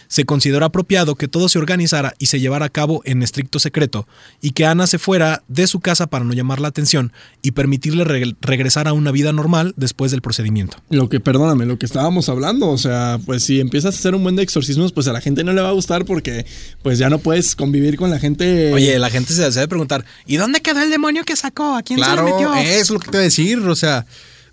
[0.09, 4.09] Se consideró apropiado que todo se organizara y se llevara a cabo en estricto secreto,
[4.41, 8.05] y que Ana se fuera de su casa para no llamar la atención y permitirle
[8.05, 10.79] reg- regresar a una vida normal después del procedimiento.
[10.91, 14.23] Lo que, perdóname, lo que estábamos hablando, o sea, pues si empiezas a hacer un
[14.23, 16.47] buen de exorcismos, pues a la gente no le va a gustar porque
[16.83, 18.73] pues ya no puedes convivir con la gente.
[18.73, 21.77] Oye, la gente se se debe preguntar, ¿y dónde quedó el demonio que sacó?
[21.77, 22.55] ¿A quién se le metió?
[22.55, 23.59] es lo que te voy a decir.
[23.59, 24.07] O sea,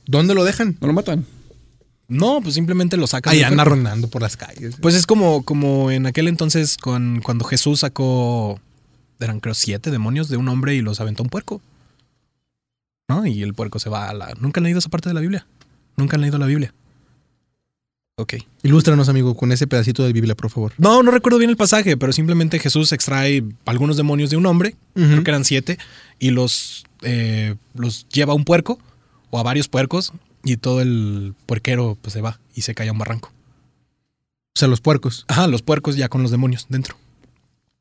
[0.05, 0.77] ¿dónde lo dejan?
[0.81, 1.25] no lo matan.
[2.07, 3.33] No, pues simplemente lo sacan.
[3.33, 3.69] Ahí anda cuerpo.
[3.71, 4.75] rondando por las calles.
[4.81, 8.59] Pues es como, como en aquel entonces con, cuando Jesús sacó,
[9.19, 11.61] eran creo siete demonios de un hombre y los aventó a un puerco.
[13.07, 13.25] ¿No?
[13.25, 14.33] Y el puerco se va a la...
[14.39, 15.45] ¿Nunca han leído esa parte de la Biblia?
[15.95, 16.73] ¿Nunca han leído la Biblia?
[18.17, 18.35] Ok.
[18.63, 20.73] Ilústranos, amigo, con ese pedacito de Biblia, por favor.
[20.77, 24.75] No, no recuerdo bien el pasaje, pero simplemente Jesús extrae algunos demonios de un hombre,
[24.93, 25.77] creo que eran siete,
[26.17, 28.79] y los, eh, los lleva a un puerco
[29.31, 30.13] o a varios puercos
[30.45, 33.31] y todo el puerquero pues se va y se cae a un barranco.
[34.55, 35.25] O sea, los puercos.
[35.27, 36.95] Ajá, los puercos ya con los demonios dentro.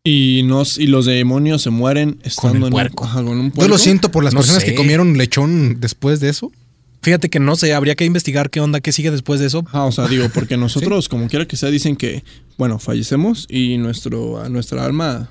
[0.02, 3.04] Y, nos, y los demonios se mueren estando el en puerco.
[3.04, 3.72] ajá, con un Yo puerco.
[3.72, 4.70] lo siento por las No personas sé.
[4.70, 6.52] que comieron lechón después de eso.
[7.00, 9.62] Fíjate que no sé, habría que investigar qué onda, qué sigue después de eso.
[9.68, 12.24] Ajá, o sea, digo, porque nosotros, como quiera que sea, dicen que,
[12.58, 15.28] bueno, fallecemos y nuestro, a nuestra alma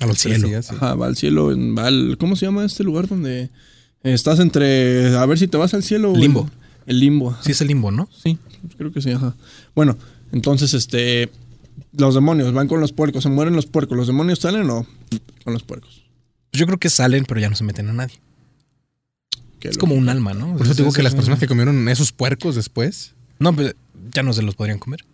[0.00, 0.48] A los cielo.
[0.48, 0.54] sí.
[0.74, 3.50] ajá, va al cielo, en- va al, ¿cómo se llama este lugar donde
[4.02, 6.12] estás entre, a ver si te vas al cielo?
[6.12, 6.42] o Limbo.
[6.50, 7.36] El, el limbo.
[7.42, 8.08] Sí es el limbo, ¿no?
[8.22, 8.38] Sí,
[8.76, 9.34] creo que sí, ajá.
[9.74, 9.96] Bueno,
[10.32, 11.30] entonces, este,
[11.92, 14.86] los demonios van con los puercos, se mueren los puercos, ¿los demonios salen o
[15.44, 16.02] con los puercos?
[16.50, 18.20] Pues yo creo que salen, pero ya no se meten a nadie.
[19.60, 20.52] Qué Es como un alma, ¿no?
[20.52, 23.14] Por eso Es- digo que las personas que comieron esos puercos después.
[23.38, 23.74] No, pues
[24.12, 25.04] ya no se los podrían comer.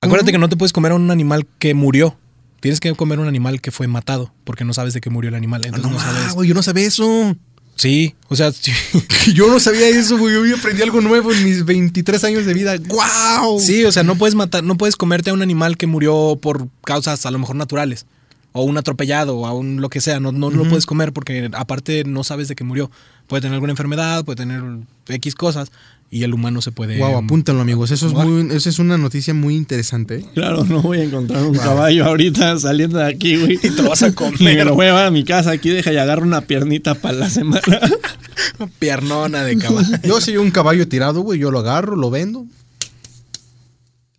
[0.00, 2.16] Acuérdate que no te puedes comer a un animal que murió.
[2.60, 5.34] Tienes que comer un animal que fue matado, porque no sabes de qué murió el
[5.34, 5.64] animal.
[5.64, 6.34] Entonces no, Ah, sabes.
[6.34, 7.36] güey, yo no sabía eso.
[7.78, 8.52] Sí, o sea,
[9.34, 10.34] Yo no sabía eso, güey.
[10.50, 12.76] Yo aprendí algo nuevo en mis 23 años de vida.
[12.76, 13.60] ¡Guau!
[13.60, 16.68] sí, o sea, no puedes matar, no puedes comerte a un animal que murió por
[16.84, 18.04] causas a lo mejor naturales.
[18.52, 20.20] O un atropellado, o a un lo que sea.
[20.20, 22.90] No, no lo puedes comer porque aparte no sabes de qué murió.
[23.26, 24.62] Puede tener alguna enfermedad, puede tener
[25.06, 25.70] X cosas.
[26.10, 26.96] Y el humano se puede.
[26.96, 27.90] Guau, apúntalo, amigos.
[27.90, 30.24] Eso es, muy, eso es una noticia muy interesante.
[30.32, 33.58] Claro, no voy a encontrar un caballo ahorita saliendo de aquí, güey.
[33.62, 34.40] Y te lo vas a comer.
[34.40, 37.18] Me lo voy a llevar a mi casa aquí, deja y agarro una piernita para
[37.18, 37.60] la semana.
[38.78, 39.98] Piernona de caballo.
[40.02, 42.46] Yo si un caballo tirado, güey, yo lo agarro, lo vendo.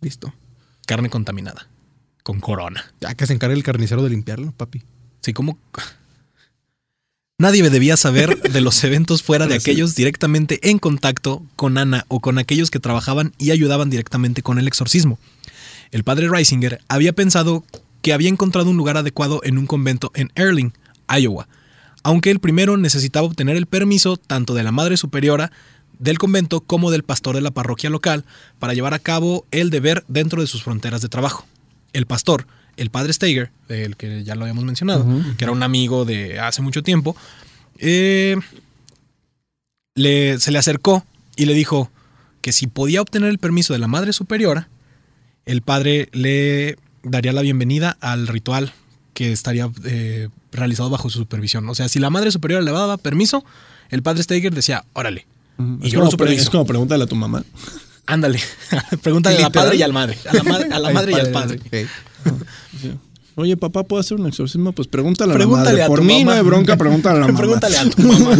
[0.00, 0.32] Listo.
[0.86, 1.66] Carne contaminada.
[2.30, 2.84] Con corona.
[3.00, 4.84] Ya que se encargue el carnicero de limpiarlo, papi.
[5.20, 5.58] Sí, como.
[7.38, 12.20] Nadie debía saber de los eventos fuera de aquellos directamente en contacto con Ana o
[12.20, 15.18] con aquellos que trabajaban y ayudaban directamente con el exorcismo.
[15.90, 17.64] El padre Reisinger había pensado
[18.00, 20.72] que había encontrado un lugar adecuado en un convento en Erling,
[21.08, 21.48] Iowa,
[22.04, 25.50] aunque el primero necesitaba obtener el permiso tanto de la madre superiora
[25.98, 28.24] del convento como del pastor de la parroquia local
[28.60, 31.44] para llevar a cabo el deber dentro de sus fronteras de trabajo.
[31.92, 35.04] El pastor, el padre Steiger, el que ya lo habíamos mencionado,
[35.36, 37.16] que era un amigo de hace mucho tiempo,
[37.78, 38.36] eh,
[39.94, 41.04] le- se le acercó
[41.36, 41.90] y le dijo
[42.40, 44.68] que si podía obtener el permiso de la madre superiora,
[45.46, 48.72] el padre le daría la bienvenida al ritual
[49.14, 51.68] que estaría eh, realizado bajo su supervisión.
[51.68, 53.44] O sea, si la madre superiora le daba permiso,
[53.90, 55.26] el padre Steiger decía, órale,
[55.58, 56.42] Y es, yo como, lo superviso.
[56.42, 57.44] es como pregúntale a tu mamá.
[58.12, 58.40] Ándale,
[59.02, 61.30] pregúntale a la padre y al madre, a la, madre- a la madre y al
[61.30, 61.60] padre.
[62.80, 62.92] Sí.
[63.36, 64.72] Oye, papá, ¿puedo hacer un exorcismo?
[64.72, 65.82] Pues pregúntale a Pregúntale la madre.
[65.84, 67.38] a Por tu mí no hay bronca, pregúntale a la mamá.
[67.38, 68.36] Pregúntale a tu mamá.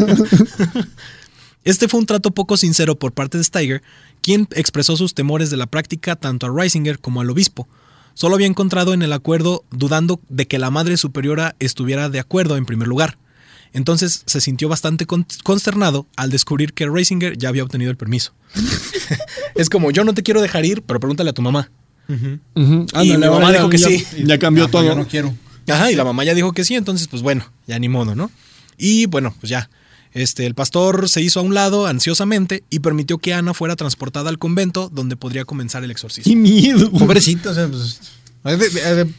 [1.65, 3.83] Este fue un trato poco sincero por parte de Steiger,
[4.23, 7.69] quien expresó sus temores de la práctica tanto a Reisinger como al obispo.
[8.15, 12.57] Solo había encontrado en el acuerdo dudando de que la madre superiora estuviera de acuerdo
[12.57, 13.19] en primer lugar.
[13.73, 18.33] Entonces se sintió bastante con- consternado al descubrir que Reisinger ya había obtenido el permiso.
[19.55, 21.71] es como, yo no te quiero dejar ir, pero pregúntale a tu mamá.
[22.09, 24.05] Y Ándale, mi mamá ya- dijo que ya- sí.
[24.25, 24.85] Ya cambió todo.
[24.85, 25.35] Yo no quiero.
[25.69, 28.31] Ajá, y la mamá ya dijo que sí, entonces pues bueno, ya ni modo, ¿no?
[28.77, 29.71] Y bueno, pues ya.
[30.13, 34.29] Este, el pastor se hizo a un lado ansiosamente y permitió que Ana fuera transportada
[34.29, 36.29] al convento donde podría comenzar el exorcismo.
[36.29, 36.91] ¡Qué miedo!
[36.91, 38.01] Pobrecito, o sea, pues.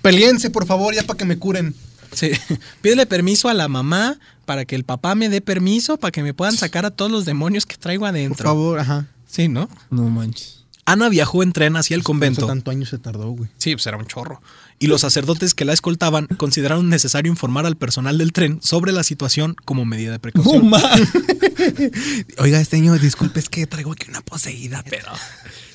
[0.01, 1.73] Peleense, por favor, ya para que me curen.
[2.11, 2.31] Sí.
[2.81, 6.33] Pídele permiso a la mamá para que el papá me dé permiso para que me
[6.33, 8.43] puedan sacar a todos los demonios que traigo Por adentro.
[8.45, 9.07] favor, ajá.
[9.27, 9.69] Sí, ¿no?
[9.89, 10.65] No manches.
[10.85, 12.47] Ana viajó en tren hacia el Por convento.
[12.47, 13.49] tanto año se tardó, güey.
[13.57, 14.41] Sí, pues era un chorro.
[14.81, 19.03] Y los sacerdotes que la escoltaban consideraron necesario informar al personal del tren sobre la
[19.03, 20.71] situación como medida de ¡No precaución.
[22.39, 25.05] Oiga, señor, disculpe, es que traigo aquí una poseída, pero.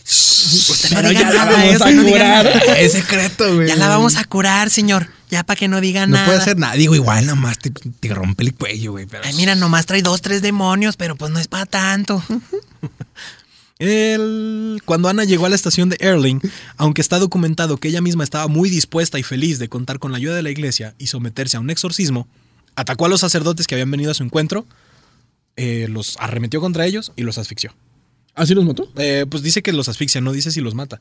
[0.05, 2.63] Usted Pero ya la vamos a curar.
[2.79, 3.71] Es secreto, güey.
[3.71, 5.09] a curar, señor.
[5.31, 6.75] Ya para que no diga No puede hacer nada.
[6.75, 9.07] Digo, igual, nada más te, te rompe el cuello, güey.
[9.07, 9.55] Pero...
[9.55, 12.21] nomás trae dos, tres demonios, pero pues no es para tanto.
[13.79, 16.41] El- Cuando Ana llegó a la estación de Erling,
[16.77, 20.19] aunque está documentado que ella misma estaba muy dispuesta y feliz de contar con la
[20.19, 22.27] ayuda de la iglesia y someterse a un exorcismo,
[22.75, 24.67] atacó a los sacerdotes que habían venido a su encuentro,
[25.57, 27.75] eh, los arremetió contra ellos y los asfixió.
[28.35, 28.91] ¿Así los mató?
[28.97, 31.01] Eh, pues dice que los asfixia, no dice si los mata.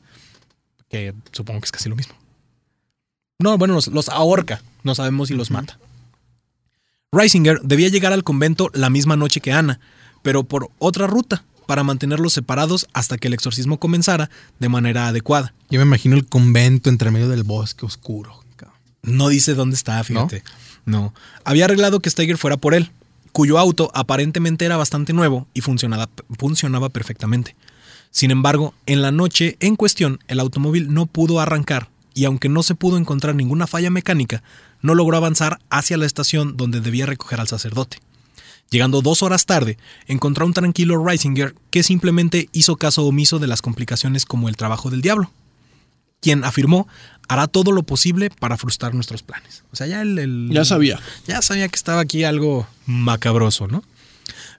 [0.88, 2.14] Que supongo que es casi lo mismo.
[3.38, 4.62] No, bueno, los, los ahorca.
[4.82, 5.78] No sabemos si los mata.
[7.12, 9.80] Reisinger debía llegar al convento la misma noche que Ana,
[10.22, 15.52] pero por otra ruta, para mantenerlos separados hasta que el exorcismo comenzara de manera adecuada.
[15.70, 18.42] Yo me imagino el convento entre medio del bosque oscuro.
[19.02, 20.42] No dice dónde está, fíjate.
[20.84, 21.14] No.
[21.44, 22.90] Había arreglado que Steiger fuera por él,
[23.30, 27.54] cuyo auto aparentemente era bastante nuevo y funcionaba, funcionaba perfectamente.
[28.10, 32.62] Sin embargo, en la noche en cuestión, el automóvil no pudo arrancar y aunque no
[32.62, 34.42] se pudo encontrar ninguna falla mecánica,
[34.80, 37.98] no logró avanzar hacia la estación donde debía recoger al sacerdote.
[38.70, 43.46] Llegando dos horas tarde, encontró a un tranquilo Reisinger que simplemente hizo caso omiso de
[43.46, 45.30] las complicaciones como el trabajo del diablo,
[46.20, 46.88] quien afirmó
[47.28, 49.62] hará todo lo posible para frustrar nuestros planes.
[49.72, 50.98] O sea, ya el, el- Ya sabía.
[51.26, 53.82] ya sabía que estaba aquí algo macabroso, ¿no?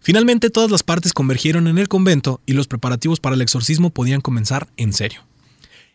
[0.01, 4.21] Finalmente todas las partes convergieron en el convento y los preparativos para el exorcismo podían
[4.21, 5.21] comenzar en serio.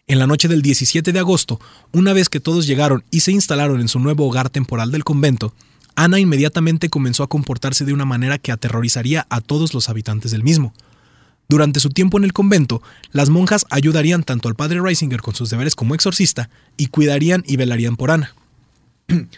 [0.06, 1.60] En la noche del 17 de agosto,
[1.92, 5.54] una vez que todos llegaron y se instalaron en su nuevo hogar temporal del convento,
[5.94, 10.42] Ana inmediatamente comenzó a comportarse de una manera que aterrorizaría a todos los habitantes del
[10.42, 10.72] mismo.
[11.48, 15.50] Durante su tiempo en el convento, las monjas ayudarían tanto al padre Reisinger con sus
[15.50, 18.34] deberes como exorcista y cuidarían y velarían por Ana.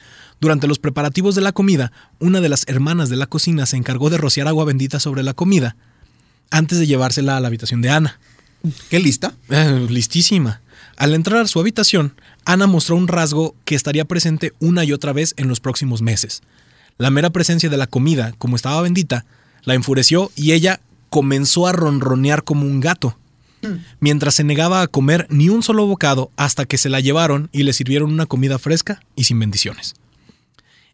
[0.41, 4.11] Durante los preparativos de la comida, una de las hermanas de la cocina se encargó
[4.11, 5.77] de rociar agua bendita sobre la comida
[6.51, 8.21] antes de llevársela a la habitación de Ana.
[8.91, 9.35] ¿Qué lista?
[9.51, 10.61] Eh, listísima.
[10.97, 12.15] Al entrar a su habitación,
[12.45, 16.43] Ana mostró un rasgo que estaría presente una y otra vez en los próximos meses.
[16.99, 19.25] La mera presencia de la comida, como estaba bendita,
[19.65, 20.81] la enfureció y ella
[21.11, 23.17] comenzó a ronronear como un gato,
[23.99, 27.63] mientras se negaba a comer ni un solo bocado hasta que se la llevaron y
[27.63, 29.95] le sirvieron una comida fresca y sin bendiciones.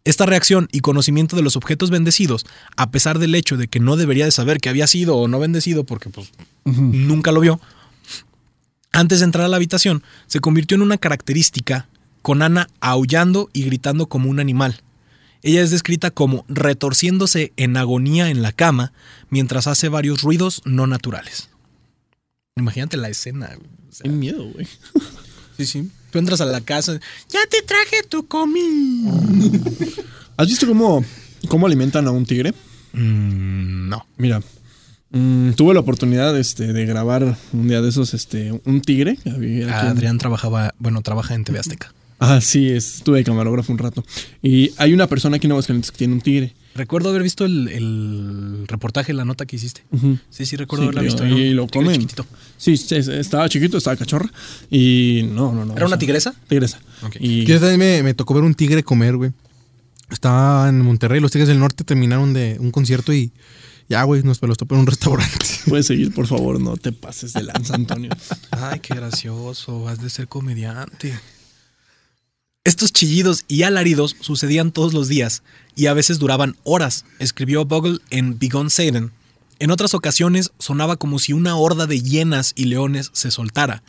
[0.03, 3.97] Esta reacción y conocimiento de los objetos bendecidos, a pesar del hecho de que no
[3.97, 6.31] debería de saber que había sido o no bendecido porque pues,
[6.65, 7.59] nunca lo vio,
[8.91, 11.87] antes de entrar a la habitación, se convirtió en una característica,
[12.21, 14.81] con Ana aullando y gritando como un animal.
[15.43, 18.93] Ella es descrita como retorciéndose en agonía en la cama
[19.29, 21.49] mientras hace varios ruidos no naturales.
[22.57, 23.49] Imagínate la escena.
[23.89, 24.67] o sea, Qué miedo, güey.
[25.57, 25.91] Sí, sí.
[26.11, 26.99] tú entras a la casa,
[27.29, 29.11] ya te traje tu comida.
[30.37, 31.05] ¿Has visto cómo,
[31.49, 32.51] cómo alimentan a un tigre?
[32.93, 34.07] Mm, no.
[34.17, 34.41] Mira,
[35.11, 39.17] mm, tuve la oportunidad este, de grabar un día de esos este, un tigre.
[39.25, 41.93] había en- Adrián trabajaba, bueno, trabaja en TV Azteca.
[42.23, 44.03] Ah, sí, estuve de camarógrafo un rato.
[44.43, 46.53] Y hay una persona aquí en Aguascalientes que tiene un tigre.
[46.75, 49.83] Recuerdo haber visto el, el reportaje, la nota que hiciste.
[50.29, 51.25] Sí, sí, recuerdo Sí, haberla visto.
[51.25, 51.93] y lo comen.
[51.93, 52.25] chiquitito.
[52.57, 54.31] Sí, sí, estaba chiquito, estaba cachorra.
[54.69, 55.73] Y no, no, no.
[55.75, 56.35] ¿Era una sea, tigresa?
[56.47, 56.79] Tigresa.
[57.19, 59.31] Y Yo también me, me tocó ver un tigre comer, güey.
[60.11, 63.31] Estaba en Monterrey, los Tigres del Norte terminaron de un concierto y
[63.91, 65.45] ya, güey, nos los topé en un restaurante.
[65.67, 68.09] puedes seguir, por favor, no te pases de lanza, Antonio.
[68.51, 71.19] Ay, qué gracioso, has de ser comediante.
[72.63, 75.43] Estos chillidos y alaridos sucedían todos los días
[75.75, 79.11] y a veces duraban horas, escribió Bogle en Begone Satan.
[79.59, 83.83] En otras ocasiones sonaba como si una horda de hienas y leones se soltara,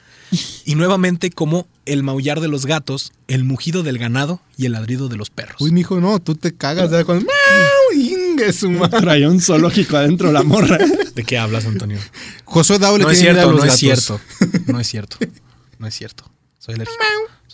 [0.65, 5.09] y nuevamente como el maullar de los gatos, el mugido del ganado y el ladrido
[5.09, 5.61] de los perros.
[5.61, 6.91] Uy, mijo, no, tú te cagas.
[8.37, 8.47] Cuando.
[8.47, 8.47] ¡Miau!
[8.47, 9.01] ¡Ingue su madre!
[9.01, 10.79] Traía un zoológico adentro la morra.
[11.15, 11.99] ¿De qué hablas, Antonio?
[12.45, 14.21] Josué Dao le No es tiene miedo a cierto, los no es gatos.
[14.39, 14.63] cierto.
[14.73, 15.17] No es cierto.
[15.79, 16.25] No es cierto.
[16.59, 17.03] Soy alérgico.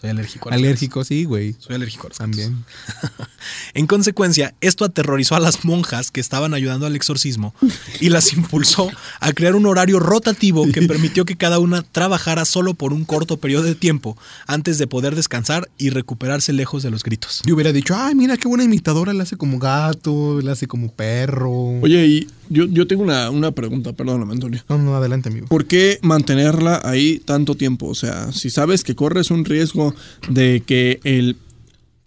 [0.01, 1.57] Soy alérgico a Alérgico, sí, güey.
[1.59, 2.11] Soy alérgico a.
[2.11, 2.65] También.
[3.75, 7.55] En consecuencia, esto aterrorizó a las monjas que estaban ayudando al exorcismo
[8.01, 8.91] y las impulsó
[9.21, 13.37] a crear un horario rotativo que permitió que cada una trabajara solo por un corto
[13.37, 17.43] periodo de tiempo antes de poder descansar y recuperarse lejos de los gritos.
[17.45, 20.93] Yo hubiera dicho, ay, mira qué buena imitadora, le hace como gato, le hace como
[20.93, 21.81] perro.
[21.81, 24.63] Oye, y yo, yo tengo una, una pregunta, perdóname, Antonio.
[24.69, 25.47] No, no, adelante, amigo.
[25.49, 27.87] ¿Por qué mantenerla ahí tanto tiempo?
[27.87, 29.95] O sea, si sabes que corres un riesgo
[30.29, 31.37] de que el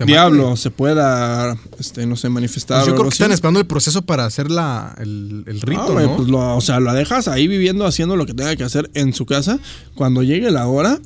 [0.06, 0.62] diablo mate.
[0.62, 2.80] se pueda, este, no sé, manifestar.
[2.80, 6.02] Pues yo creo que están esperando el proceso para hacer la, el, el rito, Ah,
[6.02, 6.16] ¿no?
[6.18, 9.14] pues lo- o sea, la dejas ahí viviendo, haciendo lo que tenga que hacer en
[9.14, 9.60] su casa.
[9.94, 11.00] Cuando llegue la hora,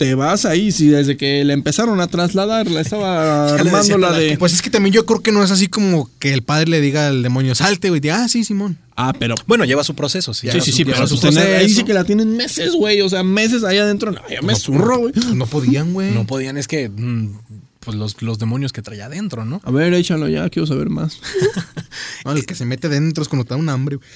[0.00, 0.72] te vas ahí.
[0.72, 4.38] Si desde que le empezaron a trasladar, la estaba Ya armando la la de.
[4.38, 6.80] Pues es que también yo creo que no es así como que el padre le
[6.80, 7.98] diga al demonio, salte, güey.
[7.98, 8.78] y diga, Ah, sí, Simón.
[8.96, 9.34] Ah, pero.
[9.46, 10.48] Bueno, lleva su proceso, sí.
[10.50, 12.72] Sí, Ya sí, sí, ya pero su pues tener- ahí sí que la tienen meses,
[12.72, 13.02] güey.
[13.02, 14.10] O sea, meses ahí adentro.
[14.10, 15.12] No, yo me zurro, güey.
[15.34, 16.12] No podían, güey.
[16.12, 17.34] No podían, es que mm,
[17.80, 19.60] pues los, los demonios que traía adentro, ¿no?
[19.64, 21.18] A ver, échalo ya, quiero saber más.
[22.24, 23.96] No, el que se mete dentro es cuando te da un hambre.
[23.96, 24.08] güey.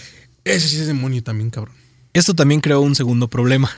[0.44, 1.74] Ese sí es demonio también, cabrón.
[2.12, 3.70] Esto también creó un segundo problema,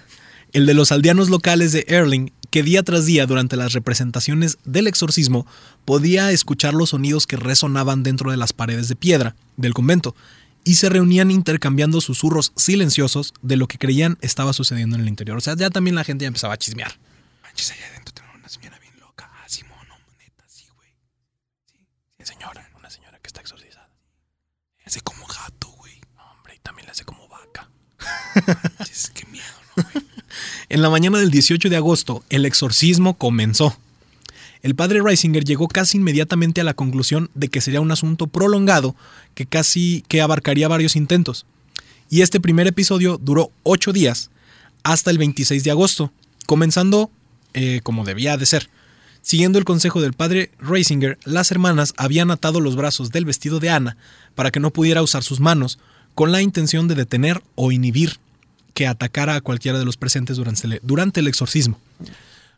[0.53, 4.87] el de los aldeanos locales de Erling, que día tras día durante las representaciones del
[4.87, 5.47] exorcismo
[5.85, 10.15] podía escuchar los sonidos que resonaban dentro de las paredes de piedra del convento
[10.65, 15.39] y se reunían intercambiando susurros silenciosos de lo que creían estaba sucediendo en el interior.
[15.39, 16.99] O sea, ya también la gente ya empezaba a chismear.
[17.45, 19.31] Manches, allá adentro tenemos una señora bien loca.
[19.33, 20.91] Ah, Simón, no, neta, sí, güey.
[22.25, 23.91] Señora, una señora que está exorcizada.
[24.85, 26.01] Hace como gato, güey.
[26.33, 27.71] Hombre, y también le hace como vaca.
[28.79, 29.45] Manches, qué miedo,
[29.77, 29.85] ¿no?
[30.69, 33.77] En la mañana del 18 de agosto, el exorcismo comenzó.
[34.63, 38.97] El padre Reisinger llegó casi inmediatamente a la conclusión de que sería un asunto prolongado
[39.35, 41.47] que casi que abarcaría varios intentos.
[42.11, 44.31] Y este primer episodio duró ocho días,
[44.83, 46.11] hasta el 26 de agosto,
[46.47, 47.11] comenzando
[47.55, 48.69] eh, como debía de ser.
[49.23, 53.71] Siguiendo el consejo del padre Reisinger, las hermanas habían atado los brazos del vestido de
[53.71, 53.97] Ana
[54.35, 55.79] para que no pudiera usar sus manos,
[56.17, 58.19] con la intención de detener o inhibir
[58.77, 61.81] que atacara a cualquiera de los presentes durante el, durante el exorcismo.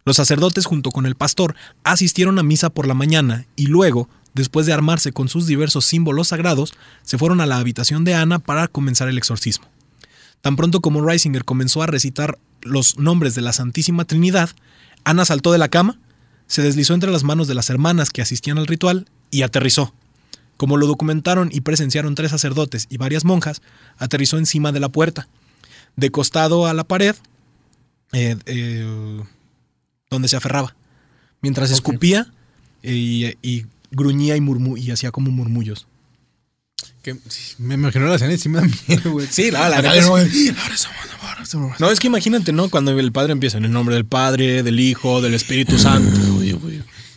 [0.05, 1.55] Los sacerdotes junto con el pastor
[1.85, 6.29] asistieron a misa por la mañana y luego, después de armarse con sus diversos símbolos
[6.29, 9.69] sagrados, se fueron a la habitación de Ana para comenzar el exorcismo.
[10.41, 14.51] Tan pronto como Reisinger comenzó a recitar los nombres de la Santísima Trinidad,
[15.05, 16.01] Ana saltó de la cama,
[16.49, 19.95] se deslizó entre las manos de las hermanas que asistían al ritual y aterrizó.
[20.57, 23.63] Como lo documentaron y presenciaron tres sacerdotes y varias monjas,
[23.99, 25.29] aterrizó encima de la puerta,
[25.97, 27.15] de costado a la pared,
[28.13, 29.21] eh, eh,
[30.11, 30.75] donde se aferraba,
[31.41, 32.33] mientras escupía
[32.83, 34.43] eh, y, y gruñía y,
[34.77, 35.87] y hacía como murmullos.
[37.03, 37.17] Que,
[37.59, 39.27] me imagino la escena y sí me da miedo, güey.
[39.31, 41.81] Sí, la- la somos, ahora somos.
[41.81, 42.69] No, es que imagínate, ¿no?
[42.69, 46.19] Cuando el padre empieza en el nombre del Padre, del Hijo, del Espíritu Santo.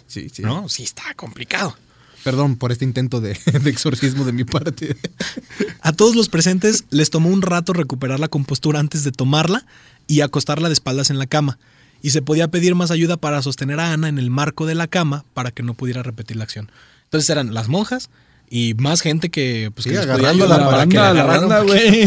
[0.07, 0.41] Sí, sí.
[0.41, 0.67] ¿No?
[0.69, 1.77] Sí, está complicado.
[2.23, 3.31] Perdón por este intento de,
[3.65, 4.95] exorcismo de mi parte.
[5.81, 9.65] A todos los presentes les tomó un rato recuperar la compostura antes de tomarla
[10.07, 11.57] y acostarla de espaldas en la cama.
[12.01, 14.87] Y se podía pedir más ayuda para sostener a Ana en el marco de la
[14.87, 16.71] cama para que no pudiera repetir la acción.
[17.03, 18.09] Entonces eran las monjas
[18.53, 21.61] y más gente que, pues, Sí, que agarrando La para para que banda, la banda,
[21.61, 22.05] güey.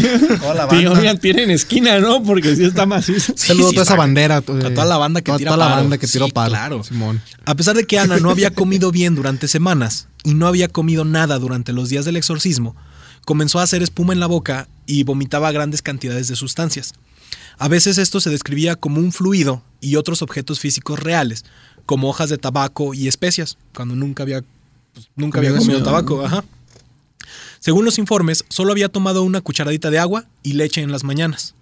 [0.69, 1.15] Tío, banda.
[1.15, 2.21] tienen esquina, ¿no?
[2.21, 3.33] Porque sí está macizo.
[3.35, 4.37] Saludo a sí, toda esa bandera.
[4.37, 6.49] a toda la banda que toda, tira toda la banda que tiró paro.
[6.51, 6.83] claro.
[6.83, 7.19] Simón.
[7.45, 11.03] A pesar de que Ana no había comido bien durante semanas y no había comido
[11.03, 12.75] nada durante los días del exorcismo,
[13.25, 16.93] comenzó a hacer espuma en la boca y vomitaba grandes cantidades de sustancias.
[17.57, 21.43] A veces esto se describía como un fluido y otros objetos físicos reales,
[21.87, 24.43] como hojas de tabaco y especias, cuando nunca había,
[24.95, 26.25] pues, nunca había Comido tabaco.
[26.25, 26.43] Ajá.
[27.59, 31.55] Según los informes, solo había tomado una cucharadita de agua y leche en las mañanas,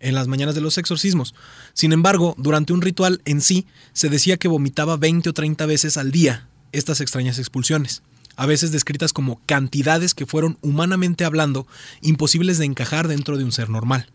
[0.00, 1.34] en las mañanas de los exorcismos.
[1.72, 5.96] Sin embargo, durante un ritual en sí, se decía que vomitaba 20 o 30 veces
[5.96, 8.02] al día estas extrañas expulsiones,
[8.36, 11.66] a veces descritas como cantidades que fueron, humanamente hablando,
[12.02, 14.10] imposibles de encajar dentro de un ser normal.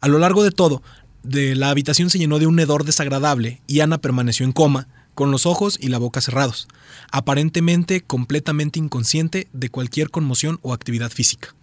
[0.00, 0.82] A lo largo de todo,
[1.22, 5.30] de la habitación se llenó de un hedor desagradable y Ana permaneció en coma, con
[5.30, 6.68] los ojos y la boca cerrados,
[7.10, 11.54] aparentemente completamente inconsciente de cualquier conmoción o actividad física.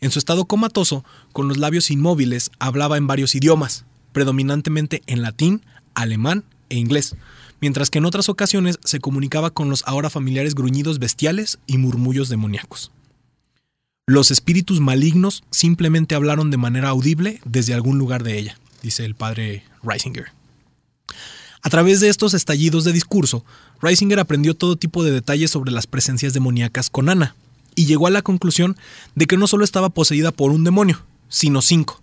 [0.00, 5.62] En su estado comatoso, con los labios inmóviles, hablaba en varios idiomas, predominantemente en latín,
[5.94, 7.16] alemán e inglés,
[7.60, 12.28] mientras que en otras ocasiones se comunicaba con los ahora familiares gruñidos bestiales y murmullos
[12.28, 12.92] demoníacos.
[14.06, 19.14] Los espíritus malignos simplemente hablaron de manera audible desde algún lugar de ella, dice el
[19.14, 20.28] padre Reisinger.
[21.68, 23.44] A través de estos estallidos de discurso,
[23.82, 27.36] Reisinger aprendió todo tipo de detalles sobre las presencias demoníacas con Ana,
[27.74, 28.74] y llegó a la conclusión
[29.14, 32.00] de que no solo estaba poseída por un demonio, sino cinco.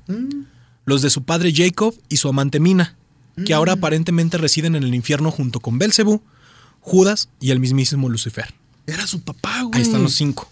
[0.85, 2.95] Los de su padre Jacob y su amante Mina,
[3.43, 6.21] que ahora aparentemente residen en el infierno junto con Belcebú,
[6.81, 8.53] Judas y el mismísimo Lucifer.
[8.85, 9.79] Era su papá, güey.
[9.79, 10.47] Ahí están los cinco.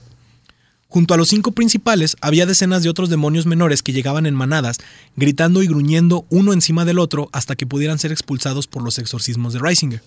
[0.93, 4.77] Junto a los cinco principales había decenas de otros demonios menores que llegaban en manadas,
[5.15, 9.53] gritando y gruñendo uno encima del otro hasta que pudieran ser expulsados por los exorcismos
[9.53, 10.03] de Reisinger.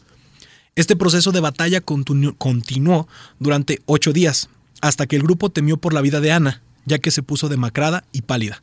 [0.77, 3.09] Este proceso de batalla continu- continuó
[3.41, 4.49] durante ocho días,
[4.81, 8.05] hasta que el grupo temió por la vida de Ana, ya que se puso demacrada
[8.13, 8.63] y pálida.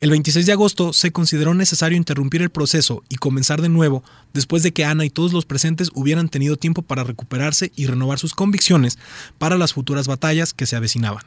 [0.00, 4.04] El 26 de agosto se consideró necesario interrumpir el proceso y comenzar de nuevo
[4.34, 8.18] después de que Ana y todos los presentes hubieran tenido tiempo para recuperarse y renovar
[8.18, 8.98] sus convicciones
[9.38, 11.24] para las futuras batallas que se avecinaban.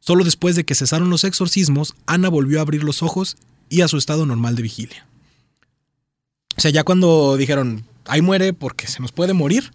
[0.00, 3.36] Solo después de que cesaron los exorcismos, Ana volvió a abrir los ojos
[3.68, 5.06] y a su estado normal de vigilia.
[6.56, 9.72] O sea, ya cuando dijeron, ahí muere porque se nos puede morir,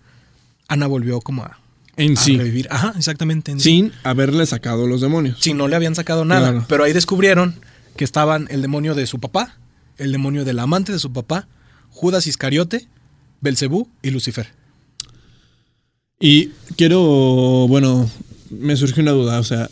[0.68, 1.60] Ana volvió como a,
[1.98, 2.38] En a sí.
[2.38, 2.68] revivir.
[2.72, 3.52] Ajá, exactamente.
[3.52, 3.70] en sí.
[3.70, 5.38] Sin haberle sacado los demonios.
[5.40, 6.52] Si no le habían sacado nada.
[6.52, 6.66] Claro.
[6.68, 7.56] Pero ahí descubrieron
[7.96, 9.58] que estaban el demonio de su papá,
[9.98, 11.48] el demonio del amante de su papá,
[11.90, 12.88] Judas Iscariote,
[13.42, 14.48] Belcebú y Lucifer.
[16.20, 16.48] Y
[16.78, 17.02] quiero,
[17.68, 18.10] bueno,
[18.50, 19.70] me surgió una duda, o sea,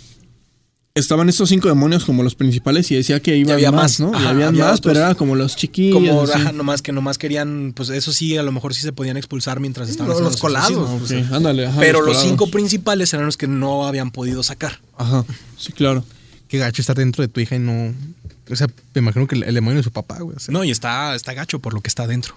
[0.93, 3.99] estaban estos cinco demonios como los principales y decía que iban había más, más.
[3.99, 4.11] ¿no?
[4.11, 4.93] y Ajá, habían había más, otros.
[4.93, 5.93] pero era como los chiquillos.
[5.95, 9.17] Como, ajá, nomás que nomás querían, pues eso sí, a lo mejor sí se podían
[9.17, 11.11] expulsar mientras estaban Los- los colados.
[11.31, 12.27] ándale, ajá, Pero los colados.
[12.27, 14.79] cinco principales eran los que no habían podido sacar.
[14.97, 15.23] Ajá,
[15.57, 16.03] sí, claro.
[16.47, 17.93] Qué gacho estar dentro de tu hija y no.
[18.49, 20.35] O sea, me imagino que el, el demonio de su papá, güey.
[20.35, 20.51] o sea.
[20.51, 22.35] No, y está, está gacho por lo que está dentro.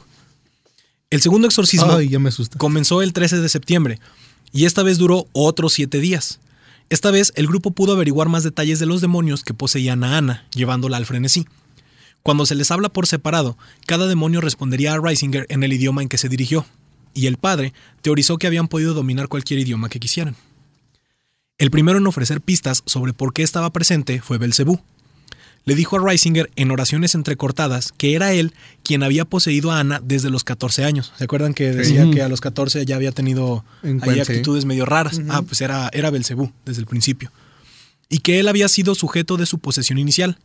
[1.11, 2.57] El segundo exorcismo Ay, ya me asusta.
[2.59, 3.99] comenzó el 13 de septiembre
[4.53, 6.39] y esta vez duró otros siete días.
[6.95, 10.47] Esta vez el grupo pudo averiguar más detalles de los demonios que poseían a Ana,
[10.55, 11.45] llevándola al frenesí.
[12.23, 16.09] Cuando se les habla por separado, cada demonio respondería a Reisinger en el idioma en
[16.09, 16.67] que se dirigió,
[17.13, 20.37] y el padre teorizó que habían podido dominar cualquier idioma que quisieran.
[21.59, 24.81] El primero en ofrecer pistas sobre por qué estaba presente fue Belcebú.
[25.67, 28.53] Le dijo a Reisinger en oraciones entrecortadas que era él
[28.83, 31.13] quien había poseído a Ana desde los 14 años.
[31.17, 33.65] ¿Se acuerdan que decía que a los 14 ya había tenido
[34.03, 35.21] ahí actitudes medio raras?
[35.31, 37.33] Ah, pues era, era Belcebú desde el principio.
[38.11, 40.39] Y que él había sido sujeto de su posesión inicial,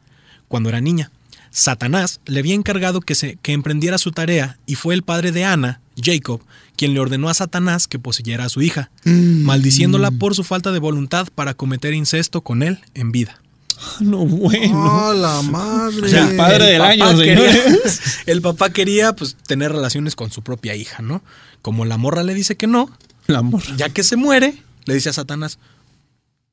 [0.48, 1.12] cuando era niña.
[1.52, 5.44] Satanás le había encargado que, se, que emprendiera su tarea y fue el padre de
[5.44, 6.42] Ana, Jacob,
[6.78, 9.44] quien le ordenó a Satanás que poseyera a su hija, Mm.
[9.44, 13.42] maldiciéndola por su falta de voluntad para cometer incesto con él en vida.
[14.00, 15.08] No, bueno.
[15.10, 16.06] ¡Oh, la madre!
[16.06, 17.64] O sea, el padre del papá año, quería,
[18.26, 21.22] el papá quería pues tener relaciones con su propia hija, ¿no?
[21.62, 22.90] Como la morra le dice que no,
[23.28, 23.76] La morra.
[23.78, 24.56] ya que se muere,
[24.86, 25.60] le dice a Satanás,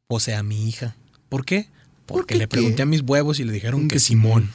[0.09, 0.97] posee a mi hija.
[1.29, 1.69] ¿Por qué?
[2.07, 2.49] Porque qué le qué?
[2.49, 4.51] pregunté a mis huevos y le dijeron que Que Simón.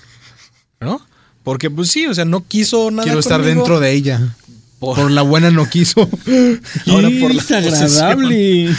[0.79, 1.05] ¿No?
[1.43, 3.55] Porque pues sí, o sea, no quiso nada Quiero estar conmigo.
[3.61, 4.35] dentro de ella.
[4.79, 6.01] Por- Por la buena no quiso.
[6.87, 8.69] Ahora por la Qué agradable.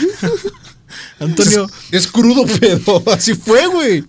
[1.22, 1.70] Antonio.
[1.90, 4.04] Es crudo, pero así fue, güey.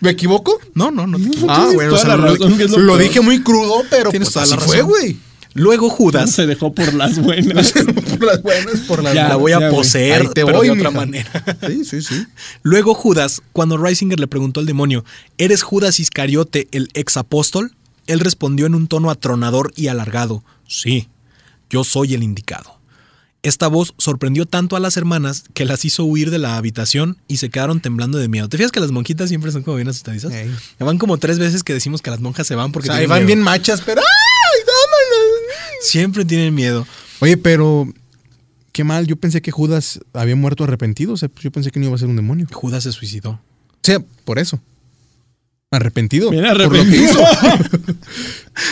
[0.00, 0.58] ¿Me equivoco?
[0.74, 1.28] No, no, no te.
[1.48, 4.88] Ah, bueno, o sea, lo, dije muy crudo, pero Tienes pues así fue, razón.
[4.90, 5.16] güey.
[5.54, 7.72] Luego Judas Se dejó por las buenas.
[7.72, 9.28] por las buenas, por las Ya.
[9.28, 9.70] la voy a güey.
[9.72, 11.28] poseer, Ahí te pero voy, de otra manera.
[11.66, 12.26] Sí, sí, sí.
[12.62, 15.04] Luego Judas, cuando Reisinger le preguntó al demonio,
[15.36, 17.74] ¿eres Judas Iscariote, el ex apóstol?
[18.06, 21.08] Él respondió en un tono atronador y alargado, sí,
[21.70, 22.77] yo soy el indicado.
[23.42, 27.36] Esta voz sorprendió tanto a las hermanas que las hizo huir de la habitación y
[27.36, 28.48] se quedaron temblando de miedo.
[28.48, 30.32] ¿Te fijas que las monjitas siempre son como bien asustadizas?
[30.32, 30.52] Ey.
[30.80, 33.00] Van como tres veces que decimos que las monjas se van O porque sea, ahí
[33.02, 33.26] tienen van miedo.
[33.36, 35.82] bien machas, pero ¡ay, dámalas!
[35.82, 36.84] Siempre tienen miedo.
[37.20, 37.86] Oye, pero
[38.72, 39.06] qué mal.
[39.06, 41.12] Yo pensé que Judas había muerto arrepentido.
[41.12, 42.46] O sea, yo pensé que no iba a ser un demonio.
[42.52, 43.30] Judas se suicidó.
[43.30, 43.40] O
[43.84, 44.60] sea, por eso.
[45.70, 46.30] Arrepentido.
[46.30, 47.04] Bien Por lo que arrepentido.
[47.12, 47.24] hizo.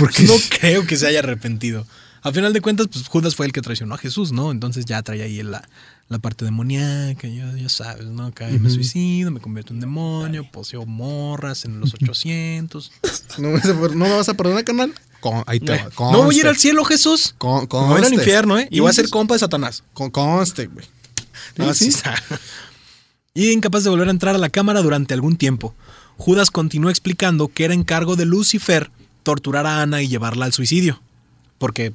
[0.01, 1.87] Porque No creo que se haya arrepentido.
[2.29, 4.51] A final de cuentas, pues Judas fue el que traicionó a Jesús, ¿no?
[4.51, 5.63] Entonces ya trae ahí la,
[6.09, 8.27] la parte demoníaca, ya, ya sabes, ¿no?
[8.27, 12.91] Acá me suicido, me convierto en demonio, poseo morras en los 800.
[13.39, 14.93] ¿No, me vas a- no me vas a perdonar, canal.
[15.21, 15.85] Con- ahí te va.
[16.13, 16.49] no voy a ir conste.
[16.49, 17.35] al cielo, Jesús.
[17.39, 18.15] Con, Me voy a ir al conste.
[18.17, 18.67] infierno, ¿eh?
[18.73, 19.85] Y voy a ser compa de Satanás.
[19.95, 20.85] Con, conste, güey.
[21.57, 21.91] No, Sí, así sí.
[21.99, 22.15] está.
[23.35, 25.75] Y incapaz de volver a entrar a la cámara durante algún tiempo.
[26.17, 28.91] Judas continuó explicando que era encargo de Lucifer
[29.23, 31.03] torturar a Ana y llevarla al suicidio.
[31.59, 31.93] Porque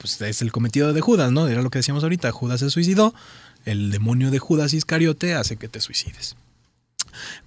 [0.00, 1.46] pues, es el cometido de Judas, ¿no?
[1.48, 2.32] Era lo que decíamos ahorita.
[2.32, 3.14] Judas se suicidó.
[3.66, 6.34] El demonio de Judas Iscariote hace que te suicides.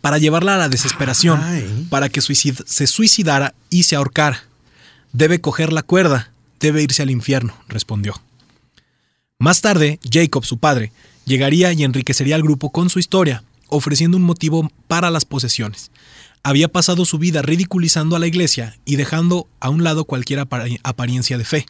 [0.02, 1.88] Para llevarla a la desesperación, Ay.
[1.90, 4.44] para que suicid- se suicidara y se ahorcara.
[5.12, 8.14] Debe coger la cuerda, debe irse al infierno, respondió.
[9.40, 10.92] Más tarde, Jacob, su padre,
[11.26, 15.92] llegaría y enriquecería al grupo con su historia, ofreciendo un motivo para las posesiones.
[16.44, 20.80] Había pasado su vida ridiculizando a la iglesia y dejando a un lado cualquier apar-
[20.84, 21.66] apariencia de fe.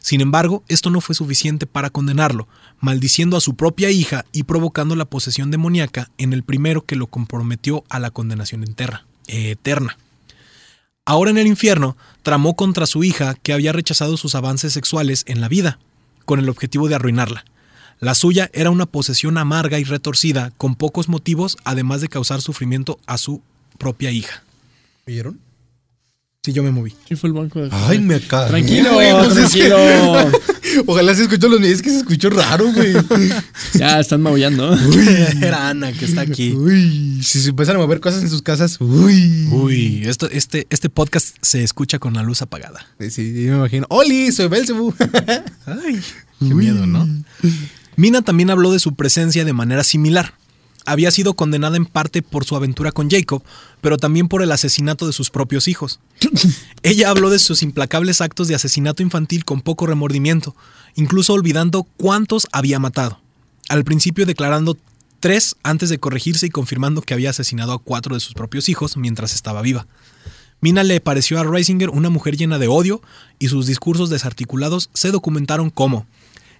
[0.00, 2.48] Sin embargo, esto no fue suficiente para condenarlo,
[2.80, 7.06] maldiciendo a su propia hija y provocando la posesión demoníaca en el primero que lo
[7.06, 9.98] comprometió a la condenación enterra- eterna.
[11.04, 15.40] Ahora en el infierno, tramó contra su hija que había rechazado sus avances sexuales en
[15.40, 15.78] la vida,
[16.24, 17.44] con el objetivo de arruinarla.
[17.98, 22.98] La suya era una posesión amarga y retorcida, con pocos motivos, además de causar sufrimiento
[23.06, 23.42] a su
[23.76, 24.42] propia hija.
[25.06, 25.40] ¿Vieron?
[26.42, 26.94] Sí, yo me moví.
[27.06, 27.68] Sí, fue el banco de.
[27.70, 28.46] Ay, me acá.
[28.46, 30.40] Tranquilo, Güey, pues es que- tranquilo.
[30.86, 32.94] Ojalá se escuchó los Es que se escuchó raro, güey.
[33.74, 34.74] Ya están maullando.
[35.42, 36.52] Era Ana que está aquí.
[36.54, 39.48] Uy, si se empiezan a mover cosas en sus casas, uy.
[39.50, 42.86] Uy, esto, este, este podcast se escucha con la luz apagada.
[42.98, 43.84] Sí, sí, me imagino.
[43.90, 44.32] ¡Oli!
[44.32, 44.94] Soy Belzebú.
[45.66, 46.00] Ay,
[46.38, 47.06] qué miedo, ¿no?
[47.96, 50.32] Mina también habló de su presencia de manera similar.
[50.86, 53.42] Había sido condenada en parte por su aventura con Jacob,
[53.80, 56.00] pero también por el asesinato de sus propios hijos.
[56.82, 60.54] Ella habló de sus implacables actos de asesinato infantil con poco remordimiento,
[60.94, 63.20] incluso olvidando cuántos había matado.
[63.68, 64.76] Al principio declarando
[65.20, 68.96] tres antes de corregirse y confirmando que había asesinado a cuatro de sus propios hijos
[68.96, 69.86] mientras estaba viva.
[70.62, 73.00] Mina le pareció a Reisinger una mujer llena de odio
[73.38, 76.06] y sus discursos desarticulados se documentaron como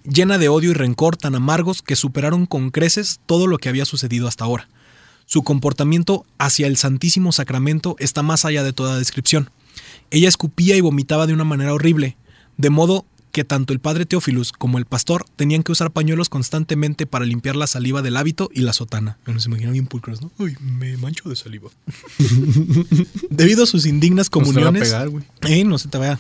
[0.05, 3.85] llena de odio y rencor tan amargos que superaron con creces todo lo que había
[3.85, 4.69] sucedido hasta ahora.
[5.27, 9.51] Su comportamiento hacia el Santísimo Sacramento está más allá de toda descripción.
[10.11, 12.17] Ella escupía y vomitaba de una manera horrible,
[12.57, 17.07] de modo que tanto el padre Teófilus como el pastor tenían que usar pañuelos constantemente
[17.07, 19.19] para limpiar la saliva del hábito y la sotana.
[19.25, 20.33] Bueno, se imaginan bien pulcros, ¿no?
[20.39, 21.71] Uy, me mancho de saliva.
[23.31, 24.83] Debido a sus indignas Nos te va a comuniones...
[24.83, 25.25] pegar, güey.
[25.43, 26.19] Eh, no se te vaya.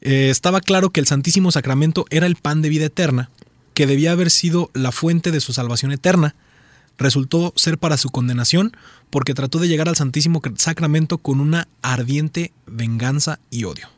[0.00, 3.30] Eh, estaba claro que el Santísimo Sacramento era el pan de vida eterna,
[3.74, 6.34] que debía haber sido la fuente de su salvación eterna.
[6.96, 8.76] Resultó ser para su condenación
[9.10, 13.88] porque trató de llegar al Santísimo Sacramento con una ardiente venganza y odio.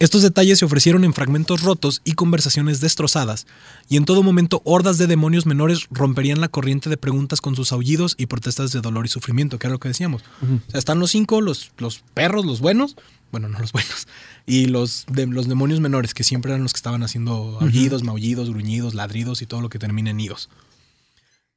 [0.00, 3.46] Estos detalles se ofrecieron en fragmentos rotos y conversaciones destrozadas,
[3.88, 7.70] y en todo momento hordas de demonios menores romperían la corriente de preguntas con sus
[7.70, 10.22] aullidos y protestas de dolor y sufrimiento, que era lo que decíamos.
[10.42, 12.96] O sea, están los cinco, los, los perros, los buenos,
[13.30, 14.08] bueno, no los buenos,
[14.46, 18.50] y los, de, los demonios menores, que siempre eran los que estaban haciendo aullidos, maullidos,
[18.50, 20.50] gruñidos, ladridos y todo lo que termina en idos.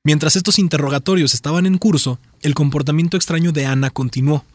[0.04, 4.46] Mientras estos interrogatorios estaban en curso, el comportamiento extraño de Ana continuó.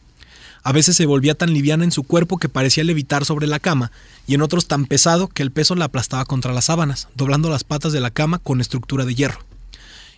[0.63, 3.93] A veces se volvía tan liviana en su cuerpo que parecía levitar sobre la cama,
[4.27, 7.65] y en otros tan pesado que el peso la aplastaba contra las sábanas, doblando las
[7.65, 9.41] patas de la cama con estructura de hierro.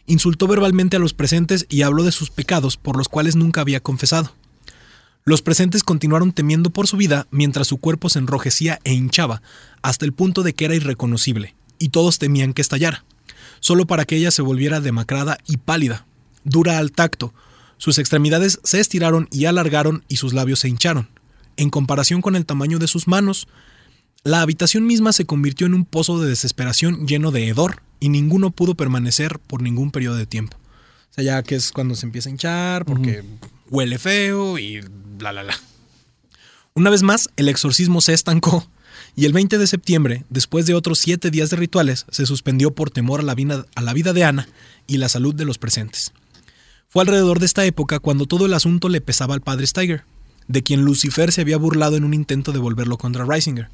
[0.07, 3.81] Insultó verbalmente a los presentes y habló de sus pecados por los cuales nunca había
[3.81, 4.33] confesado.
[5.27, 9.41] Los presentes continuaron temiendo por su vida mientras su cuerpo se enrojecía e hinchaba,
[9.81, 13.07] hasta el punto de que era irreconocible, y todos temían que estallara,
[13.61, 16.05] solo para que ella se volviera demacrada y pálida,
[16.45, 17.33] dura al tacto,
[17.79, 21.09] sus extremidades se estiraron y alargaron y sus labios se hincharon.
[21.57, 23.49] En comparación con el tamaño de sus manos,
[24.25, 28.51] la habitación misma se convirtió en un pozo de desesperación lleno de hedor y ninguno
[28.51, 30.59] pudo permanecer por ningún periodo de tiempo.
[31.11, 33.25] O sea, ya que es cuando se empieza a hinchar porque
[33.75, 34.81] huele feo y
[35.19, 35.59] bla, bla, bla.
[36.75, 38.65] Una vez más, el exorcismo se estancó
[39.17, 42.91] y el 20 de septiembre, después de otros siete días de rituales, se suspendió por
[42.91, 44.49] temor a la vida, a la vida de Ana
[44.87, 46.13] y la salud de los presentes.
[46.89, 50.05] Fue alrededor de esta época cuando todo el asunto le pesaba al padre Steiger,
[50.47, 53.71] de quien Lucifer se había burlado en un intento de volverlo contra Reisinger.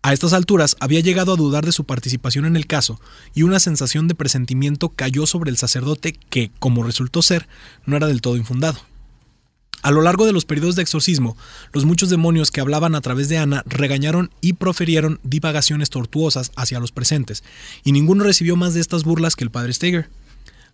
[0.00, 2.98] A estas alturas había llegado a dudar de su participación en el caso,
[3.34, 7.46] y una sensación de presentimiento cayó sobre el sacerdote que, como resultó ser,
[7.84, 8.80] no era del todo infundado.
[9.82, 11.36] A lo largo de los periodos de exorcismo,
[11.72, 16.80] los muchos demonios que hablaban a través de Ana regañaron y proferieron divagaciones tortuosas hacia
[16.80, 17.44] los presentes,
[17.84, 20.08] y ninguno recibió más de estas burlas que el padre Steiger.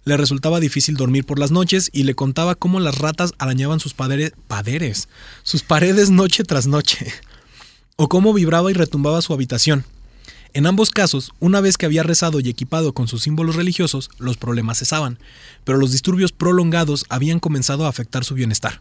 [0.07, 3.97] Le resultaba difícil dormir por las noches y le contaba cómo las ratas arañaban sus
[3.97, 5.09] padere- paderes,
[5.43, 7.07] sus paredes noche tras noche,
[7.97, 9.85] o cómo vibraba y retumbaba su habitación.
[10.55, 14.37] En ambos casos, una vez que había rezado y equipado con sus símbolos religiosos, los
[14.37, 15.19] problemas cesaban,
[15.65, 18.81] pero los disturbios prolongados habían comenzado a afectar su bienestar.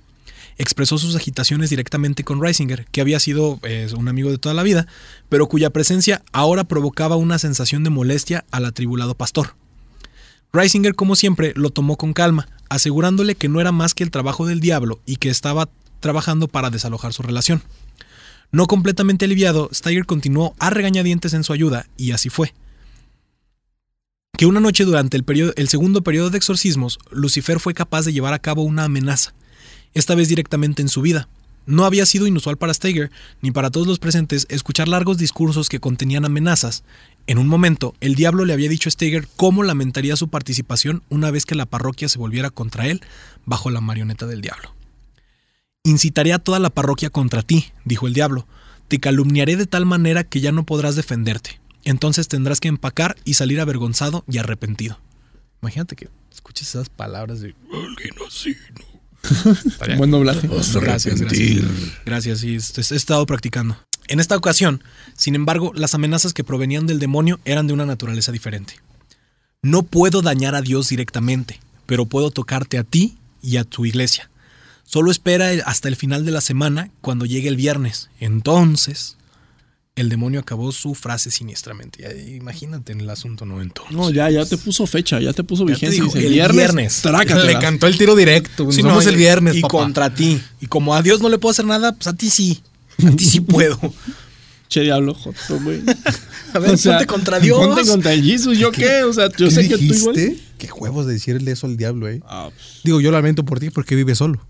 [0.57, 4.63] Expresó sus agitaciones directamente con Reisinger, que había sido eh, un amigo de toda la
[4.63, 4.87] vida,
[5.29, 9.55] pero cuya presencia ahora provocaba una sensación de molestia al atribulado pastor.
[10.51, 14.45] Reisinger, como siempre, lo tomó con calma, asegurándole que no era más que el trabajo
[14.45, 17.63] del diablo y que estaba trabajando para desalojar su relación.
[18.51, 22.53] No completamente aliviado, Steiger continuó a regañadientes en su ayuda, y así fue.
[24.37, 28.13] Que una noche durante el, periodo- el segundo periodo de exorcismos, Lucifer fue capaz de
[28.13, 29.33] llevar a cabo una amenaza,
[29.93, 31.27] esta vez directamente en su vida.
[31.65, 33.09] No había sido inusual para Steiger,
[33.41, 36.83] ni para todos los presentes, escuchar largos discursos que contenían amenazas.
[37.25, 41.31] En un momento, el diablo le había dicho a Steiger cómo lamentaría su participación una
[41.31, 43.01] vez que la parroquia se volviera contra él
[43.45, 44.73] bajo la marioneta del diablo.
[45.85, 48.45] Incitaré a toda la parroquia contra ti, dijo el diablo.
[48.89, 51.61] Te calumniaré de tal manera que ya no podrás defenderte.
[51.85, 54.99] Entonces tendrás que empacar y salir avergonzado y arrepentido.
[55.61, 58.92] Imagínate que escuches esas palabras de alguien así, ¿no?
[59.97, 60.47] Buen doblaje.
[60.47, 61.63] Gracias, gracias.
[62.05, 63.77] Gracias, sí, he estado practicando.
[64.07, 64.83] En esta ocasión,
[65.15, 68.75] sin embargo, las amenazas que provenían del demonio eran de una naturaleza diferente.
[69.61, 74.29] No puedo dañar a Dios directamente, pero puedo tocarte a ti y a tu iglesia.
[74.83, 78.09] Solo espera hasta el final de la semana, cuando llegue el viernes.
[78.19, 79.15] Entonces,
[79.95, 82.03] el demonio acabó su frase siniestramente.
[82.35, 83.61] Imagínate en el asunto, ¿no?
[83.61, 83.95] Entonces.
[83.95, 86.03] No, ya, ya te puso fecha, ya te puso te vigencia.
[86.03, 87.01] dijo, Dice, el viernes.
[87.01, 87.43] trácatela.
[87.45, 88.71] Le cantó el tiro directo.
[88.71, 89.77] Sí, Nos no, el viernes, Y papá.
[89.77, 90.41] contra ti.
[90.61, 92.61] Y como a Dios no le puedo hacer nada, pues a ti sí.
[93.05, 93.79] A ti sí puedo.
[94.67, 95.81] Che, diablo, joto, güey.
[96.55, 97.57] A ver, ponte contra Dios.
[97.59, 99.03] Ponte contra el Jesus, ¿yo qué?
[99.03, 100.15] O sea, yo sé que tú igual.
[100.15, 100.43] dijiste?
[100.57, 102.19] Qué huevos de decirle eso al diablo, eh.
[102.25, 104.43] Ah, pues, Digo, yo lamento por ti porque vive solo.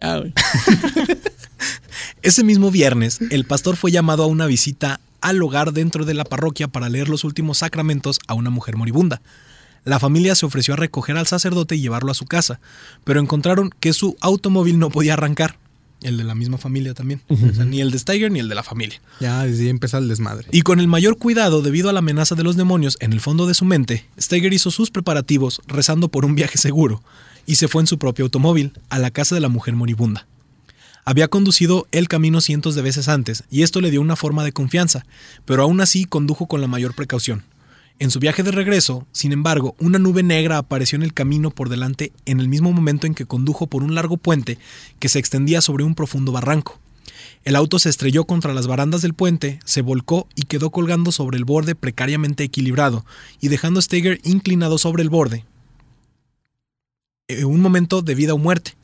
[0.00, 0.32] ya, güey.
[2.28, 6.24] Ese mismo viernes, el pastor fue llamado a una visita al hogar dentro de la
[6.24, 9.22] parroquia para leer los últimos sacramentos a una mujer moribunda.
[9.86, 12.60] La familia se ofreció a recoger al sacerdote y llevarlo a su casa,
[13.04, 15.56] pero encontraron que su automóvil no podía arrancar.
[16.02, 17.22] El de la misma familia también.
[17.30, 19.00] O sea, ni el de Steiger ni el de la familia.
[19.20, 20.48] Ya, desde ahí empieza el desmadre.
[20.52, 23.46] Y con el mayor cuidado debido a la amenaza de los demonios en el fondo
[23.46, 27.02] de su mente, Steiger hizo sus preparativos rezando por un viaje seguro
[27.46, 30.26] y se fue en su propio automóvil a la casa de la mujer moribunda.
[31.08, 34.52] Había conducido el camino cientos de veces antes y esto le dio una forma de
[34.52, 35.06] confianza,
[35.46, 37.44] pero aún así condujo con la mayor precaución.
[37.98, 41.70] En su viaje de regreso, sin embargo, una nube negra apareció en el camino por
[41.70, 44.58] delante en el mismo momento en que condujo por un largo puente
[44.98, 46.78] que se extendía sobre un profundo barranco.
[47.42, 51.38] El auto se estrelló contra las barandas del puente, se volcó y quedó colgando sobre
[51.38, 53.06] el borde precariamente equilibrado
[53.40, 55.46] y dejando a Steger inclinado sobre el borde.
[57.28, 58.74] En un momento de vida o muerte.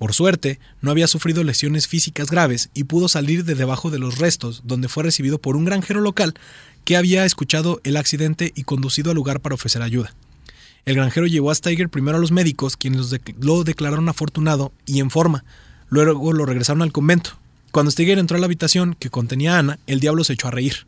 [0.00, 4.16] Por suerte, no había sufrido lesiones físicas graves y pudo salir de debajo de los
[4.16, 6.32] restos, donde fue recibido por un granjero local
[6.86, 10.14] que había escuchado el accidente y conducido al lugar para ofrecer ayuda.
[10.86, 15.10] El granjero llevó a Steiger primero a los médicos, quienes lo declararon afortunado y en
[15.10, 15.44] forma.
[15.90, 17.38] Luego lo regresaron al convento.
[17.70, 20.52] Cuando Steiger entró a la habitación que contenía a Ana, el diablo se echó a
[20.52, 20.86] reír.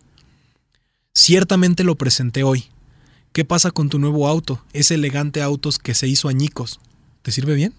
[1.12, 2.64] Ciertamente lo presenté hoy.
[3.34, 4.64] ¿Qué pasa con tu nuevo auto?
[4.72, 6.80] Ese elegante auto que se hizo añicos.
[7.20, 7.74] ¿Te sirve bien?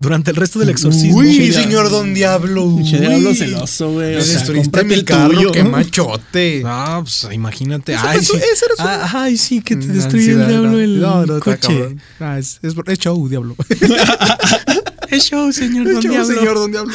[0.00, 1.18] Durante el resto del exorcismo.
[1.18, 2.74] Uy, Che, señor Don Diablo.
[2.74, 3.06] Pinche uy.
[3.06, 4.16] diablo celoso, güey.
[4.16, 5.52] O sea, destruiste mi el carro, tuyo.
[5.52, 6.62] qué machote.
[6.64, 7.92] Ah, pues imagínate.
[7.92, 8.38] Ese Ay, era su- sí.
[8.52, 10.78] ese era su- Ah, ay, sí, que te Mm, destruye el diablo no.
[10.78, 11.96] el No, no, está coche.
[12.18, 13.54] Ah, es, es, es show, diablo.
[15.10, 16.34] Es show, señor Es Don show, Diablo.
[16.38, 16.94] señor Don Diablo.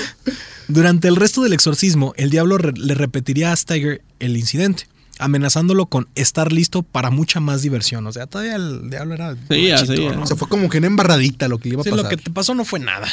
[0.67, 4.87] Durante el resto del exorcismo, el diablo re- le repetiría a Steiger el incidente,
[5.19, 8.05] amenazándolo con estar listo para mucha más diversión.
[8.07, 9.35] O sea, todavía el diablo era.
[9.49, 10.13] Sí, ya, sí, ya.
[10.13, 10.23] ¿no?
[10.23, 12.03] O sea, fue como que una embarradita lo que le iba a Sí, pasar.
[12.03, 13.07] lo que te pasó no fue nada.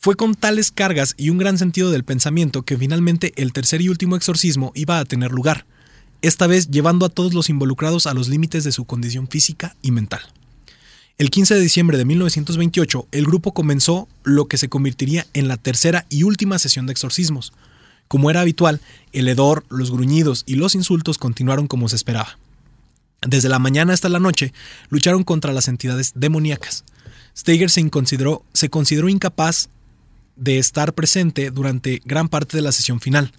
[0.00, 3.88] Fue con tales cargas y un gran sentido del pensamiento que finalmente el tercer y
[3.88, 5.66] último exorcismo iba a tener lugar,
[6.22, 9.90] esta vez llevando a todos los involucrados a los límites de su condición física y
[9.90, 10.20] mental.
[11.16, 15.56] El 15 de diciembre de 1928, el grupo comenzó lo que se convertiría en la
[15.56, 17.52] tercera y última sesión de exorcismos.
[18.08, 18.80] Como era habitual,
[19.12, 22.38] el hedor, los gruñidos y los insultos continuaron como se esperaba.
[23.26, 24.52] Desde la mañana hasta la noche,
[24.88, 26.84] lucharon contra las entidades demoníacas.
[27.36, 28.44] Steiger se consideró,
[29.08, 29.68] incapaz
[30.36, 33.32] de estar presente durante gran parte de la sesión final,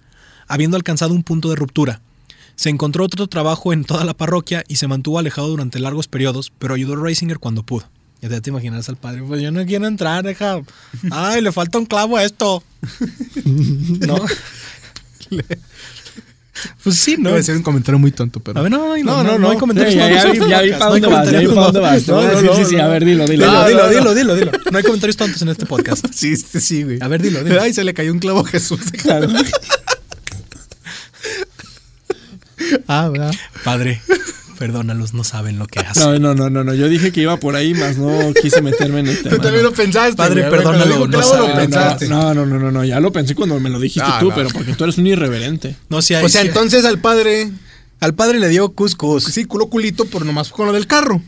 [0.48, 2.00] habiendo alcanzado un punto de ruptura.
[2.56, 6.52] Se encontró otro trabajo en toda la parroquia y se mantuvo alejado durante largos periodos,
[6.58, 7.86] pero ayudó a Reisinger cuando pudo.
[8.22, 10.60] Ya te- imaginas al padre, pues yo no quiero entrar, deja.
[11.10, 12.62] Ay, le falta un clavo a esto.
[14.06, 14.16] ¿No?
[16.84, 17.30] Pues sí, ¿no?
[17.30, 18.60] A decir un comentario muy tonto, pero.
[18.60, 20.32] A ver, no, no, No, no, no, no, hay comentarios tontos.
[20.46, 22.08] vi- ya vi No para dónde vas, ya vi para dónde vas.
[22.08, 23.46] No, sí, sí, a ver, dilo, dilo.
[23.66, 24.14] Dilo, dilo.
[24.14, 24.52] dilo, dilo.
[24.70, 26.04] No hay comentarios tontos en este podcast.
[26.12, 26.98] Sí, sí, sí, güey.
[27.00, 27.62] A ver, dilo, dilo.
[27.62, 28.80] Ay, se le cayó un clavo a Jesús.
[29.02, 29.28] Claro.
[32.88, 33.34] ah, ¿verdad?
[33.64, 34.02] Padre,
[34.60, 36.04] perdónalos, no saben lo que hacen.
[36.04, 36.74] No, no, no, no, no.
[36.74, 39.34] Yo dije que iba por ahí, más no quise meterme en el tema.
[39.36, 40.14] Tú también lo pensaste.
[40.16, 40.50] Padre, güey.
[40.52, 42.08] perdónalo, no clavo, lo sabe, pensaste.
[42.08, 44.34] No, no, no, no, no, ya lo pensé cuando me lo dijiste No, tú, no.
[44.36, 45.74] pero porque tú eres un irreverente.
[45.88, 47.50] No, sí, hay- O sea, entonces al padre,
[48.00, 49.24] al padre le dio cuscus.
[49.24, 51.20] sí, culo culito, por nomás con lo del carro.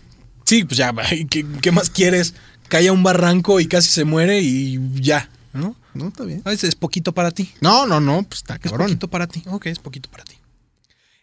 [0.45, 0.93] Sí, pues ya,
[1.31, 2.35] ¿qué, qué más quieres?
[2.69, 5.75] Cae a un barranco y casi se muere y ya, ¿no?
[5.95, 6.43] No, está bien.
[6.45, 7.51] A veces es poquito para ti.
[7.61, 8.89] No, no, no, pues está Es cabrón.
[8.89, 9.43] poquito para ti.
[9.47, 10.37] Ok, es poquito para ti.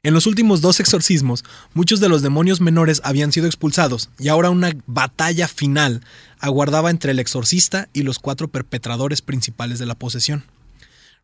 [0.01, 1.43] En los últimos dos exorcismos,
[1.73, 6.01] muchos de los demonios menores habían sido expulsados y ahora una batalla final
[6.39, 10.45] aguardaba entre el exorcista y los cuatro perpetradores principales de la posesión.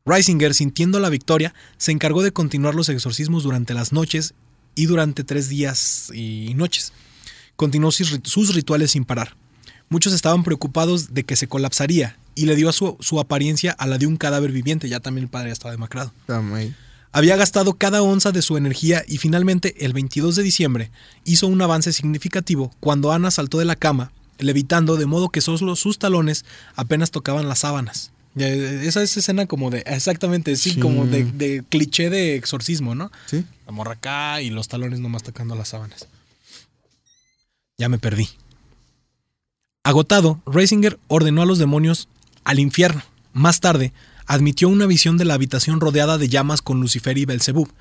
[0.05, 4.33] Reisinger, sintiendo la victoria, se encargó de continuar los exorcismos durante las noches
[4.75, 6.91] y durante tres días y noches.
[7.55, 9.37] Continuó sus rit- sus rituales sin parar.
[9.87, 13.97] Muchos estaban preocupados de que se colapsaría y le dio su, su apariencia a la
[13.97, 16.11] de un cadáver viviente, ya también el padre estaba demacrado.
[16.27, 16.75] Muy-
[17.15, 20.91] Había gastado cada onza de su energía y finalmente el 22 de diciembre
[21.23, 25.77] hizo un avance significativo cuando Ana saltó de la cama levitando de modo que solo
[25.77, 26.43] sus talones
[26.75, 28.11] apenas tocaban las sábanas.
[28.37, 30.79] Eh, Esa es escena como de, exactamente, sí, Sí.
[30.81, 33.09] como de, de cliché de exorcismo, ¿no?
[33.27, 33.45] Sí.
[33.65, 36.09] La morra acá y los talones nomás tocando las sábanas.
[37.77, 38.27] Ya me perdí.
[39.83, 42.09] Agotado, Reisinger ordenó a los demonios
[42.43, 43.03] al infierno.
[43.31, 43.93] Más tarde,
[44.25, 47.71] admitió una visión de la habitación rodeada de llamas con Lucifer y Belzebub,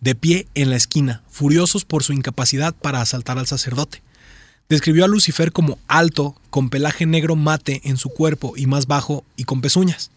[0.00, 4.02] de pie en la esquina, furiosos por su incapacidad para asaltar al sacerdote.
[4.68, 9.24] Describió a Lucifer como alto, con pelaje negro mate en su cuerpo y más bajo
[9.36, 10.10] y con pezuñas.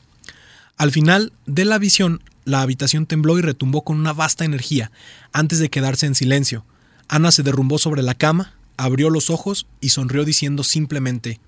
[0.77, 4.91] Al final de la visión, la habitación tembló y retumbó con una vasta energía,
[5.33, 6.65] antes de quedarse en silencio.
[7.07, 11.39] Ana se derrumbó sobre la cama, abrió los ojos y sonrió diciendo simplemente,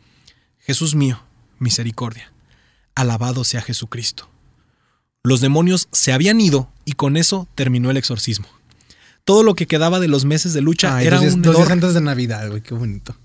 [0.59, 1.23] Jesús mío,
[1.59, 2.31] misericordia,
[3.01, 4.29] alabado sea Jesucristo.
[5.23, 8.47] Los demonios se habían ido y con eso terminó el exorcismo.
[9.25, 11.57] Todo lo que quedaba de los meses de lucha Ay, era dos días, un dos
[11.57, 13.15] días antes de Navidad, güey, qué bonito.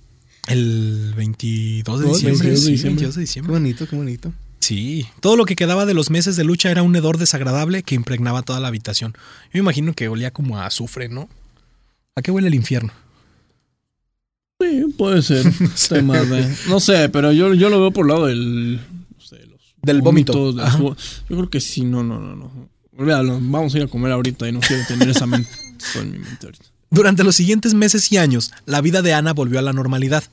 [0.49, 2.49] El 22 de Dos, diciembre.
[2.49, 3.03] 22 de sí, diciembre.
[3.05, 4.33] 22 de Qué bonito, qué bonito.
[4.59, 7.95] Sí, todo lo que quedaba de los meses de lucha era un hedor desagradable que
[7.95, 9.13] impregnaba toda la habitación.
[9.13, 11.29] Yo me imagino que olía como a azufre, ¿no?
[12.17, 12.93] ¿A qué huele el infierno?
[14.61, 15.47] Sí, puede ser.
[15.89, 18.81] tema de- no sé, pero yo, yo lo veo por el lado del.
[19.83, 20.53] Del vómito.
[20.53, 20.97] de Yo
[21.29, 22.51] creo que sí, no, no, no, no.
[22.97, 26.13] Olvídalo, vamos a ir a comer ahorita y no quiero tener esa mente eso en
[26.13, 26.65] mi mente ahorita.
[26.91, 30.25] Durante los siguientes meses y años, la vida de Ana volvió a la normalidad.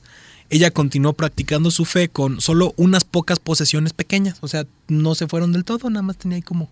[0.50, 4.38] Ella continuó practicando su fe con solo unas pocas posesiones pequeñas.
[4.40, 6.68] O sea, no se fueron del todo, nada más tenía ahí como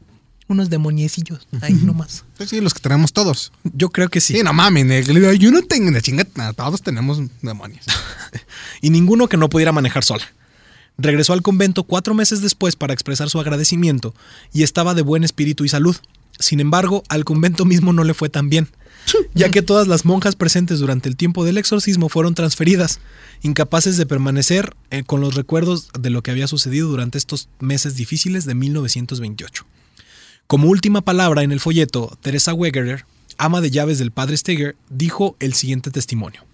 [0.49, 2.25] unos demoniecillos ahí nomás.
[2.39, 3.53] Sí, sí, los que tenemos todos.
[3.65, 4.35] Yo creo que sí.
[4.35, 7.85] Sí, no mames, yo no tengo una chingada, todos tenemos demonios.
[8.81, 10.25] y ninguno que no pudiera manejar sola.
[11.01, 14.17] Regresó al convento cuatro meses después para expresar su agradecimiento
[14.53, 15.97] y estaba de buen espíritu y salud.
[16.41, 18.69] Sin embargo, al convento mismo no le fue tan bien,
[19.33, 22.99] ya que todas las monjas presentes durante el tiempo del exorcismo fueron transferidas,
[23.43, 27.95] incapaces de permanecer eh, con los recuerdos de lo que había sucedido durante estos meses
[27.95, 29.65] difíciles de 1928.
[30.49, 33.05] Como última palabra en el folleto, Teresa Wegerer,
[33.37, 36.48] ama de llaves del padre Steger, dijo el siguiente testimonio.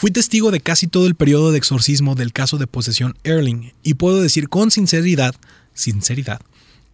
[0.00, 3.94] Fui testigo de casi todo el periodo de exorcismo del caso de posesión Erling y
[3.94, 5.34] puedo decir con sinceridad,
[5.74, 6.40] sinceridad,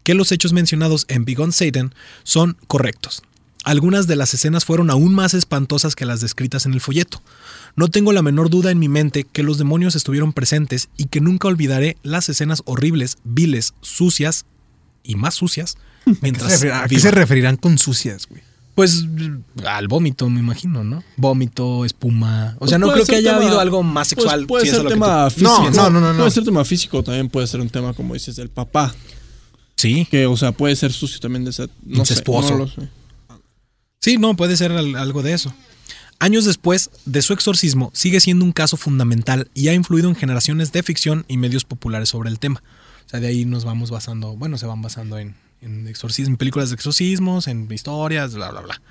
[0.04, 3.22] que los hechos mencionados en Beyond Satan son correctos.
[3.62, 7.22] Algunas de las escenas fueron aún más espantosas que las descritas en el folleto.
[7.76, 11.20] No tengo la menor duda en mi mente que los demonios estuvieron presentes y que
[11.20, 14.46] nunca olvidaré las escenas horribles, viles, sucias
[15.02, 15.76] y más sucias
[16.06, 18.42] ¿A qué mientras se refer- ¿A qué se referirán con sucias, güey?
[18.74, 19.04] Pues
[19.66, 21.04] al vómito, me imagino, ¿no?
[21.16, 22.56] Vómito, espuma.
[22.58, 24.46] O sea, Pues no puede creo que haya tema- habido algo más Pues sexual.
[24.46, 25.70] puede si eso ser es lo que tema tú- físico.
[25.70, 26.18] No, no, no, no, no.
[26.18, 28.92] Puede ser tema físico, también puede ser un tema, como dices, del papá.
[29.76, 31.68] Sí, Que, o sea, puede ser sucio también de ese.
[31.84, 32.56] No Incestuoso.
[32.58, 32.68] No
[34.00, 35.54] sí, no, puede ser al- algo de eso.
[36.20, 40.72] Años después de su exorcismo, sigue siendo un caso fundamental y ha influido en generaciones
[40.72, 42.62] de ficción y medios populares sobre el tema.
[43.06, 46.74] O sea, de ahí nos vamos basando, bueno, se van basando en, en películas de
[46.74, 48.82] exorcismos, en historias, bla, bla, bla.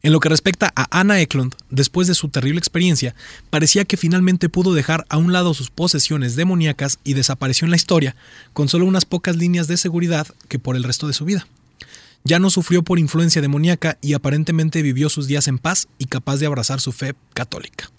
[0.00, 3.16] En lo que respecta a Anna Eklund, después de su terrible experiencia,
[3.50, 7.76] parecía que finalmente pudo dejar a un lado sus posesiones demoníacas y desapareció en la
[7.76, 8.14] historia,
[8.52, 11.48] con solo unas pocas líneas de seguridad que por el resto de su vida.
[12.24, 16.36] Ya no sufrió por influencia demoníaca y aparentemente vivió sus días en paz y capaz
[16.36, 17.90] de abrazar su fe católica.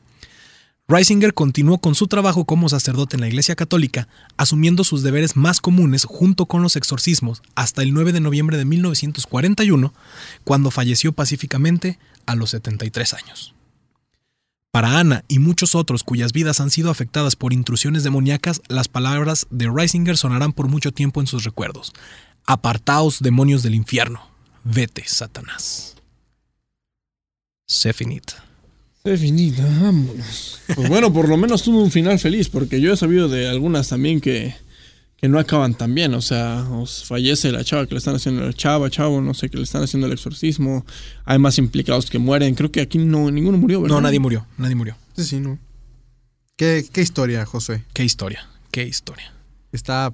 [0.90, 5.62] Reisinger continuó con su trabajo como sacerdote en la Iglesia Católica, asumiendo sus deberes más
[5.62, 9.94] comunes junto con los exorcismos hasta el 9 de noviembre de 1941,
[10.44, 13.54] cuando falleció pacíficamente a los 73 años.
[14.72, 19.46] Para Ana y muchos otros cuyas vidas han sido afectadas por intrusiones demoníacas, las palabras
[19.52, 21.94] de Reisinger sonarán por mucho tiempo en sus recuerdos.
[22.48, 24.28] Apartaos, demonios del infierno.
[24.64, 25.98] Vete, Satanás.
[27.68, 28.49] Se finita.
[29.04, 30.60] Definida, vámonos.
[30.76, 33.88] Pues bueno, por lo menos tuvo un final feliz, porque yo he sabido de algunas
[33.88, 34.56] también que,
[35.16, 36.14] que no acaban tan bien.
[36.14, 39.50] O sea, os fallece la chava que le están haciendo el chava, chavo, no sé,
[39.50, 40.86] que le están haciendo el exorcismo.
[41.26, 42.56] Hay más implicados que mueren.
[42.56, 43.96] Creo que aquí no ninguno murió, ¿verdad?
[43.96, 44.98] No, nadie murió, nadie murió.
[45.16, 45.58] Sí, sí, no.
[46.58, 47.84] ¿Qué, qué historia, José?
[47.94, 49.32] Qué historia, qué historia.
[49.72, 50.14] Está.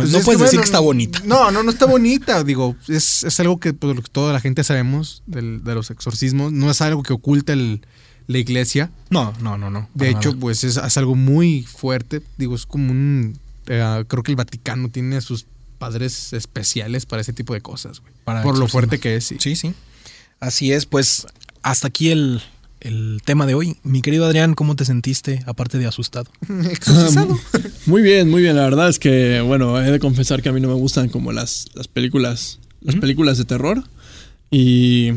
[0.00, 1.22] Pues Pues no es puedes que, decir bueno, que está bonita.
[1.24, 2.42] No, no, no está bonita.
[2.44, 6.52] Digo, es, es algo que pues, toda la gente sabemos del- de los exorcismos.
[6.52, 7.84] No es algo que oculta el-
[8.26, 8.90] la iglesia.
[9.10, 9.88] No, no, no, no.
[9.94, 10.40] De hecho, nada.
[10.40, 12.22] pues es, es algo muy fuerte.
[12.38, 13.38] Digo, es como un.
[13.66, 15.46] eh, creo que el Vaticano tiene a sus
[15.78, 18.12] padres especiales para ese tipo de cosas, güey.
[18.24, 19.36] Para Por lo fuerte que es, sí.
[19.40, 19.74] Sí, sí.
[20.38, 21.26] Así es, pues
[21.62, 22.42] hasta aquí el,
[22.80, 23.76] el tema de hoy.
[23.82, 26.30] Mi querido Adrián, ¿cómo te sentiste aparte de asustado?
[26.70, 27.38] Exorcizado.
[27.86, 28.56] Muy bien, muy bien.
[28.56, 31.32] La verdad es que, bueno, he de confesar que a mí no me gustan como
[31.32, 33.84] las, las películas, las películas de terror.
[34.50, 35.12] Y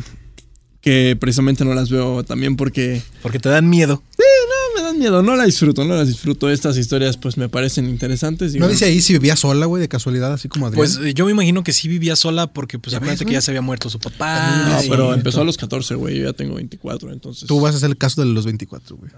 [0.81, 4.03] que precisamente no las veo también porque Porque te dan miedo.
[4.17, 4.62] no me
[4.93, 6.49] dan miedo, no la disfruto, no las disfruto.
[6.49, 8.55] Estas historias pues me parecen interesantes.
[8.55, 10.77] y ¿No dice ahí si vivía sola, güey, de casualidad, así como Adrián?
[10.77, 13.51] Pues yo me imagino que sí vivía sola porque pues ¿Ya acuérdate que ya se
[13.51, 14.67] había muerto su papá.
[14.69, 15.13] No, pero todo.
[15.13, 16.17] empezó a los 14, güey.
[16.19, 17.47] Yo ya tengo 24, entonces.
[17.47, 19.11] Tú vas a hacer el caso de los 24, güey.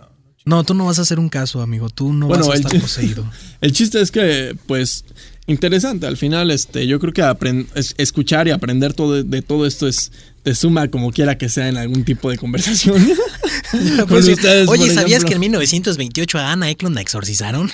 [0.46, 1.90] No, tú no vas a hacer un caso, amigo.
[1.90, 3.26] Tú no Bueno, vas a el- estar poseído.
[3.62, 5.04] El chiste es que, pues,
[5.48, 6.06] interesante.
[6.06, 7.66] Al final, este, yo creo que
[7.98, 10.12] escuchar y aprender todo de, todo esto es
[10.46, 13.04] te suma como quiera que sea en algún tipo de conversación.
[13.98, 15.28] Con Pues, ustedes, Oye, ¿sabías ejemplo.
[15.30, 17.72] que en 1928 a Ana Eklund la exorcizaron?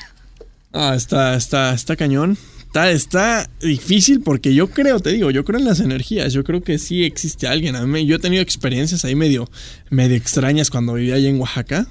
[0.72, 2.38] Ah, está, está, está cañón.
[2.68, 6.32] Está, está difícil porque yo creo, te digo, yo creo en las energías.
[6.32, 7.76] Yo creo que sí existe alguien.
[7.76, 9.52] A mí, yo he tenido experiencias ahí medio,
[9.90, 11.88] medio extrañas cuando vivía allá en Oaxaca.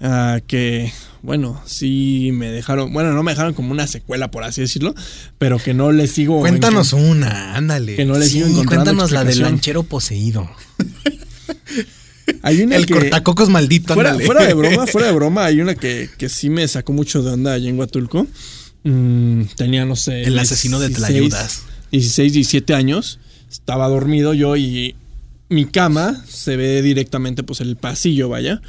[0.00, 0.92] Ah, que,
[1.22, 4.94] bueno, sí me dejaron, bueno, no me dejaron como una secuela, por así decirlo,
[5.38, 6.40] pero que no le sigo.
[6.40, 7.96] Cuéntanos una, ándale.
[7.96, 10.48] Que no le Sí, sigo encontrando cuéntanos la del lanchero poseído.
[12.42, 14.26] Hay una El que, cortacocos maldito, fuera, ándale.
[14.26, 17.32] fuera de broma, fuera de broma, hay una que, que sí me sacó mucho de
[17.32, 18.26] onda allá en Huatulco.
[18.82, 20.22] Mm, tenía, no sé.
[20.22, 21.62] El asesino de 16, Tlayudas.
[21.90, 23.18] 16, 17 años.
[23.50, 24.94] Estaba dormido yo y
[25.48, 28.60] mi cama se ve directamente, pues, el pasillo, vaya.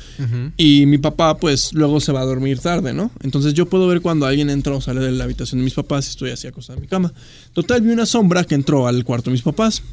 [0.57, 3.11] Y mi papá, pues, luego se va a dormir tarde, ¿no?
[3.21, 6.07] Entonces yo puedo ver cuando alguien entra o sale de la habitación de mis papás
[6.07, 7.13] y estoy así acostado en mi cama.
[7.53, 9.83] Total, vi una sombra que entró al cuarto de mis papás.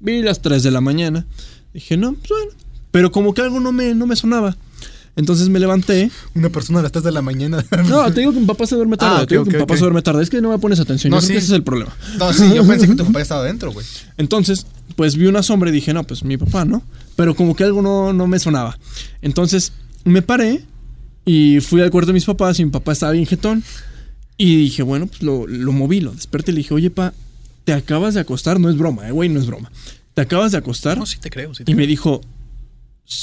[0.00, 1.26] Vi las 3 de la mañana.
[1.72, 2.52] Dije, no, pues bueno.
[2.90, 4.56] Pero como que algo no me, no me sonaba.
[5.18, 6.10] Entonces me levanté.
[6.36, 7.62] Una persona a las 3 de la mañana.
[7.88, 9.16] No, te digo que mi papá se duerme tarde.
[9.18, 9.78] Ah, ok, te digo que ok, mi papá ok.
[9.78, 10.22] se duerme tarde.
[10.22, 11.10] Es que no me pones atención.
[11.10, 11.32] No, yo creo sí.
[11.32, 11.92] que ese es el problema.
[12.18, 13.84] No, sí, yo pensé que tu papá estaba adentro, güey.
[14.16, 14.64] Entonces,
[14.94, 16.84] pues vi una sombra y dije, no, pues mi papá, ¿no?
[17.16, 18.78] Pero como que algo no, no me sonaba.
[19.20, 19.72] Entonces
[20.04, 20.62] me paré
[21.26, 23.64] y fui al cuarto de mis papás y mi papá estaba bien jetón.
[24.36, 27.12] Y dije, bueno, pues lo, lo moví, lo desperté y le dije, oye, pa,
[27.64, 28.60] te acabas de acostar.
[28.60, 29.72] No es broma, eh, güey, no es broma.
[30.14, 30.96] Te acabas de acostar.
[30.96, 31.54] No, sí te creo.
[31.56, 31.88] Sí te Y me creo.
[31.88, 32.20] dijo,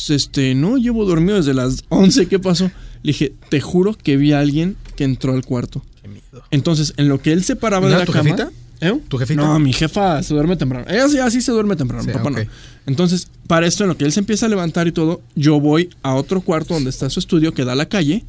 [0.09, 2.65] este, no, llevo dormido desde las 11, ¿qué pasó?
[3.03, 5.83] Le dije, te juro que vi a alguien que entró al cuarto.
[6.01, 6.43] Qué miedo.
[6.51, 8.23] Entonces, en lo que él se paraba ¿No de la tu cama.
[8.23, 8.51] jefita?
[8.81, 8.99] ¿Eh?
[9.07, 9.41] ¿Tu jefita?
[9.41, 10.85] No, mi jefa se duerme temprano.
[10.89, 12.37] Ella sí, así se duerme temprano, Sí, papá no.
[12.85, 15.89] Entonces, para esto, en lo que él se empieza a levantar y todo, yo voy
[16.03, 18.25] a otro cuarto donde está su estudio que da a la calle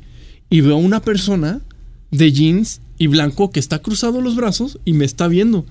[0.50, 1.60] y veo una persona
[2.10, 5.66] de jeans y blanco que está cruzado los brazos y me está viendo.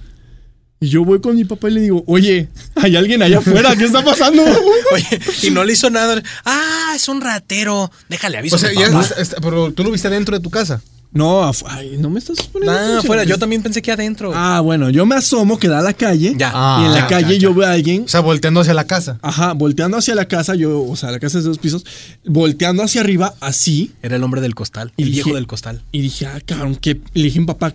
[0.85, 3.85] Y yo voy con mi papá y le digo, oye, hay alguien allá afuera, ¿qué
[3.85, 4.43] está pasando?
[4.93, 6.21] Oye, y no le hizo nada.
[6.45, 7.91] Ah, es un ratero.
[8.07, 8.55] Déjale aviso.
[8.55, 9.01] O sea, a mi ya, papá.
[9.01, 10.81] está- está- pero tú lo viste adentro de tu casa.
[11.11, 13.23] No, ay, no me estás poniendo Ah, afuera.
[13.23, 14.33] Yo también pensé que adentro.
[14.35, 16.33] Ah, bueno, yo me asomo que da a la calle.
[16.37, 16.51] Ya.
[16.53, 18.03] Ah, y en la ya, calle ya, yo veo a alguien.
[18.03, 19.17] O sea, volteando hacia la casa.
[19.21, 21.85] Ajá, volteando hacia la casa, yo, o sea, la casa es de dos pisos,
[22.25, 23.93] volteando hacia arriba, así.
[24.03, 24.91] Era el hombre del costal.
[24.97, 25.81] Y el dije- viejo del costal.
[25.93, 27.73] Y dije, ah, cabrón, que le dije a mi papá,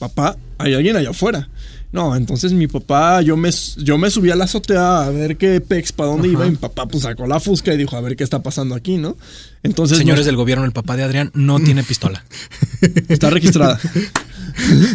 [0.00, 1.48] papá, hay alguien allá afuera.
[1.92, 5.60] No, entonces mi papá, yo me, yo me subí a la azotea a ver qué
[5.60, 8.14] pex, para dónde iba, y mi papá pues sacó la fusca y dijo, a ver
[8.14, 9.16] qué está pasando aquí, ¿no?
[9.64, 12.24] Entonces, Señores del gobierno, el papá de Adrián no tiene pistola.
[13.08, 13.80] está registrada.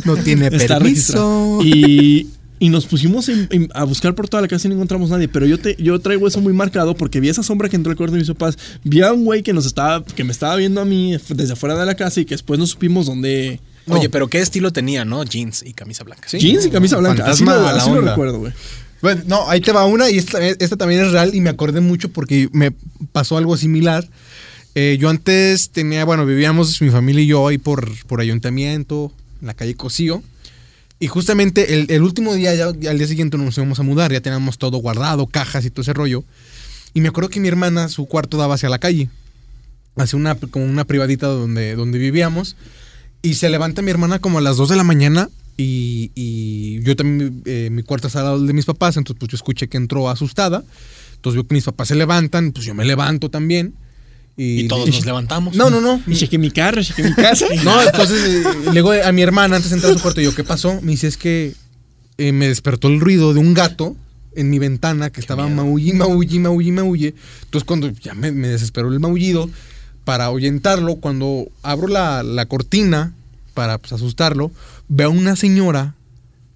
[0.06, 1.60] No tiene Está permiso.
[1.64, 2.30] Y,
[2.60, 5.28] y nos pusimos en- en- a buscar por toda la casa y no encontramos nadie.
[5.28, 7.98] Pero yo, te, yo traigo eso muy marcado porque vi esa sombra que entró al
[7.98, 8.58] cuarto de mis papás.
[8.84, 11.76] Vi a un güey que nos estaba, que me estaba viendo a mí desde afuera
[11.78, 13.60] de la casa y que después no supimos dónde.
[13.86, 13.96] No.
[13.96, 15.24] Oye, pero ¿qué estilo tenía, no?
[15.24, 16.28] Jeans y camisa blanca.
[16.28, 16.40] Sí.
[16.40, 17.24] Jeans y camisa blanca.
[17.26, 18.12] Así, Fantasma lo, a la así lo onda.
[18.12, 18.54] recuerdo, güey.
[19.02, 21.82] Bueno, no, ahí te va una y esta, esta también es real y me acordé
[21.82, 22.72] mucho porque me
[23.12, 24.08] pasó algo similar.
[24.74, 29.12] Eh, yo antes tenía, bueno, vivíamos mi familia y yo ahí por, por ayuntamiento,
[29.42, 30.24] en la calle Cosío.
[31.00, 34.12] Y justamente el, el último día, ya, ya al día siguiente nos íbamos a mudar,
[34.12, 36.24] ya teníamos todo guardado, cajas y todo ese rollo.
[36.94, 39.10] Y me acuerdo que mi hermana, su cuarto daba hacia la calle,
[39.98, 42.56] hacia una, como una privadita donde, donde vivíamos.
[43.26, 46.96] Y se levanta mi hermana como a las 2 de la mañana y, y yo
[46.96, 49.78] también, eh, mi cuarto está al lado de mis papás, entonces pues yo escuché que
[49.78, 50.64] entró asustada.
[51.16, 53.74] Entonces veo que mis papás se levantan, pues yo me levanto también.
[54.38, 55.56] Y, Y todos nos levantamos.
[55.56, 56.00] No, no, no.
[56.06, 57.48] Y chequé mi carro, chequé mi casa.
[57.64, 60.26] No, entonces eh, le digo a mi hermana antes de entrar a su cuarto, y
[60.26, 60.80] yo, ¿qué pasó?
[60.84, 61.54] Me dice, es que
[62.20, 63.96] eh, me despertó el ruido de un gato
[64.36, 65.64] en mi ventana que estaba miedo.
[65.64, 67.16] maullí, maullí, maullí, maulle.
[67.46, 69.50] Entonces cuando ya me, me desesperó el maullido,
[70.06, 73.14] para ahuyentarlo, cuando abro la, la cortina
[73.54, 74.52] para pues, asustarlo,
[74.88, 75.96] veo a una señora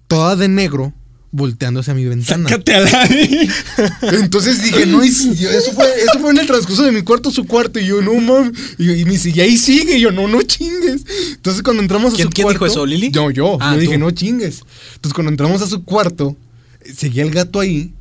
[0.08, 0.92] toda de negro
[1.32, 2.48] volteando hacia mi ventana.
[2.48, 3.08] Sácate a la.
[4.12, 7.02] Entonces dije, no, y si- yo- eso, fue, eso fue en el transcurso de mi
[7.02, 7.78] cuarto, su cuarto.
[7.78, 8.52] Y yo, no mames.
[8.78, 9.96] Y, me dice, y ahí sigue.
[9.98, 11.04] Y yo, no, no chingues.
[11.34, 12.64] Entonces cuando entramos a ¿Quién- su quién cuarto.
[12.64, 13.10] dijo eso, Lili?
[13.10, 13.58] Yo, yo.
[13.60, 14.62] Ah, yo dije, no chingues.
[14.94, 16.36] Entonces cuando entramos a su cuarto,
[16.96, 17.92] seguía el gato ahí.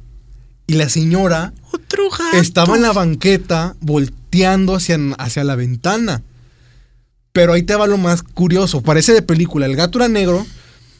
[0.67, 2.37] Y la señora Otro gato.
[2.37, 4.18] estaba en la banqueta volteando
[4.75, 6.21] hacia, hacia la ventana.
[7.31, 8.81] Pero ahí te va lo más curioso.
[8.81, 9.65] Parece de película.
[9.65, 10.45] El gato era negro.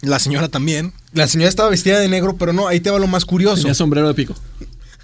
[0.02, 0.94] La señora también.
[1.14, 3.58] La señora estaba vestida de negro, pero no, ahí te va lo más curioso.
[3.58, 4.36] Tenía sombrero de pico.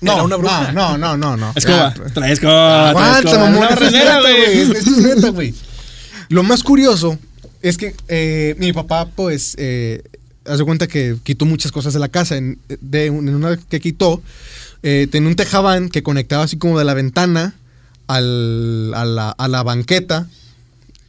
[0.01, 0.71] No, Era una bruja.
[0.71, 1.51] no, no, no, no.
[1.55, 1.93] Escoba.
[1.95, 2.89] Ya, Trae escoba.
[2.89, 3.67] Aguanta, mamón.
[3.71, 5.53] Esto es neta, güey.
[6.29, 7.17] Lo más curioso
[7.61, 10.03] es que eh, mi papá, pues, eh,
[10.45, 12.37] hace cuenta que quitó muchas cosas de la casa.
[12.37, 14.21] En, de, en una que quitó,
[14.83, 17.55] eh, tenía un tejabán que conectaba así como de la ventana
[18.07, 20.27] al, a, la, a la banqueta.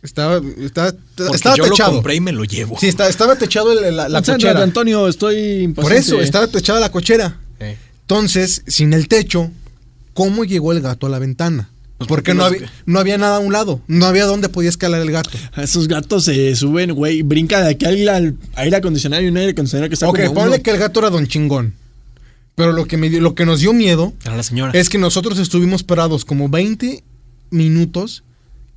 [0.02, 0.92] Estaba, estaba,
[1.34, 1.90] estaba yo techado.
[1.90, 2.78] lo compré y me lo llevo.
[2.78, 4.62] Sí, estaba, estaba techado el- la, la cochera.
[4.62, 5.34] Antonio, estoy
[5.74, 5.98] Por impaciente.
[5.98, 7.38] eso, estaba techada la cochera.
[7.58, 7.76] Eh.
[8.02, 9.50] Entonces, sin el techo,
[10.14, 11.70] ¿cómo llegó el gato a la ventana?
[11.98, 13.80] Pues porque porque no había, no había nada a un lado.
[13.88, 15.30] No había dónde podía escalar el gato.
[15.56, 17.22] Esos gatos se suben, güey.
[17.22, 20.34] Brinca de aquí al, al aire acondicionado y un aire acondicionado que está ok, como
[20.34, 20.62] ponle uno.
[20.62, 21.72] que el gato era don chingón.
[22.56, 24.72] Pero lo que, me dio- lo que nos dio miedo Era la señora.
[24.74, 27.04] es que nosotros estuvimos parados como 20
[27.50, 28.24] minutos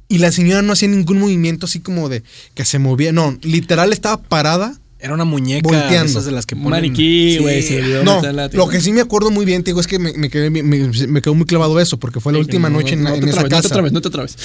[0.08, 2.24] y la señora no hacía ningún movimiento así como de
[2.56, 3.12] que se movía.
[3.12, 4.80] No, literal estaba parada.
[5.02, 6.04] Era una muñeca Volteando.
[6.04, 6.82] de esas de las que Un ponen.
[6.82, 7.40] maniquí, Sí.
[7.40, 7.78] güey.
[7.78, 8.22] olvidó No,
[8.52, 10.62] lo que sí me acuerdo muy bien, te digo, es que me, me quedé, me,
[10.64, 13.22] me quedó muy clavado eso, porque fue la Sí, última no, noche en, no en
[13.22, 13.68] te esa trabes, No casa.
[13.70, 14.36] te trabes, no te trabes.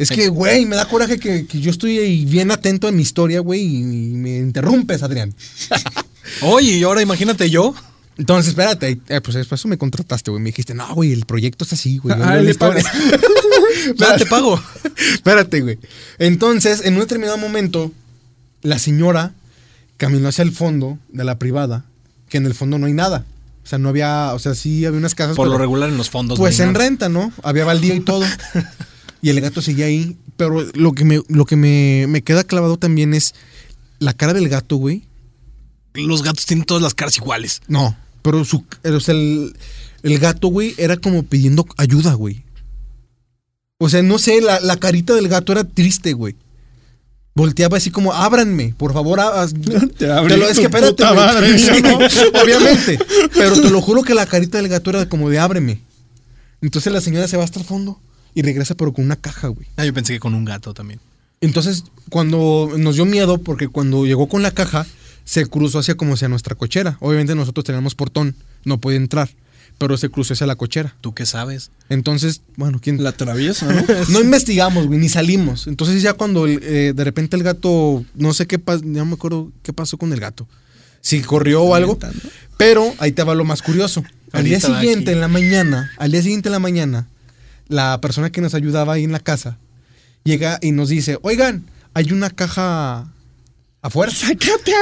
[0.00, 3.02] Es que, güey, me da coraje que, que yo estoy ahí bien atento a mi
[3.02, 5.32] historia, güey, y, y me interrumpes, Adrián.
[6.42, 7.72] Oye, y ahora imagínate yo.
[8.18, 10.42] Entonces, espérate, eh, pues por eso me contrataste, güey.
[10.42, 12.16] Me dijiste, no, güey, el proyecto es así, güey.
[12.20, 12.82] Ah, le historia".
[13.96, 14.60] Ya te pago.
[15.14, 15.78] Espérate, güey.
[16.18, 17.92] Entonces, en un determinado momento,
[18.62, 19.34] la señora
[19.96, 21.84] caminó hacia el fondo de la privada,
[22.28, 23.24] que en el fondo no hay nada.
[23.62, 25.36] O sea, no había, o sea, sí había unas casas.
[25.36, 26.38] Por lo regular en los fondos.
[26.38, 26.84] Pues no en nada.
[26.84, 27.32] renta, ¿no?
[27.44, 28.24] Había baldío y todo.
[29.22, 30.16] y el gato seguía ahí.
[30.36, 33.34] Pero lo que me, lo que me, me queda clavado también es
[34.00, 35.04] la cara del gato, güey.
[35.94, 37.60] Los gatos tienen todas las caras iguales.
[37.68, 39.54] No, pero su, o sea, el,
[40.02, 42.44] el gato, güey, era como pidiendo ayuda, güey.
[43.78, 46.34] O sea, no sé, la, la carita del gato era triste, güey.
[47.34, 49.20] Volteaba así como, ábranme, por favor.
[49.20, 49.54] haz-
[49.98, 51.98] Te abrí lo- es que espérate, madre, Sí, ¿no?
[52.42, 52.98] obviamente.
[53.34, 55.80] Pero te lo juro que la carita del gato era como de ábreme.
[56.60, 58.00] Entonces la señora se va hasta el fondo
[58.34, 59.68] y regresa, pero con una caja, güey.
[59.76, 60.98] Ah, yo pensé que con un gato también.
[61.40, 64.84] Entonces, cuando nos dio miedo, porque cuando llegó con la caja,
[65.28, 66.96] se cruzó hacia como hacia nuestra cochera.
[67.00, 69.28] Obviamente nosotros teníamos portón, no podía entrar,
[69.76, 70.96] pero se cruzó hacia la cochera.
[71.02, 71.70] ¿Tú qué sabes?
[71.90, 73.02] Entonces, bueno, ¿quién?
[73.04, 73.84] La atraviesa, ¿no?
[74.08, 75.66] No investigamos, güey, ni salimos.
[75.66, 79.04] Entonces ya cuando el, eh, de repente el gato, no sé qué pasó, ya no
[79.04, 80.48] me acuerdo qué pasó con el gato.
[81.02, 81.92] Si corrió o algo.
[81.92, 82.34] Inventando.
[82.56, 84.04] Pero ahí te va lo más curioso.
[84.32, 87.06] Al día siguiente, en la mañana, al día siguiente en la mañana,
[87.68, 89.58] la persona que nos ayudaba ahí en la casa
[90.24, 91.64] llega y nos dice, oigan,
[91.94, 93.10] hay una caja
[93.88, 94.12] afuera.
[94.12, 94.78] Sácate a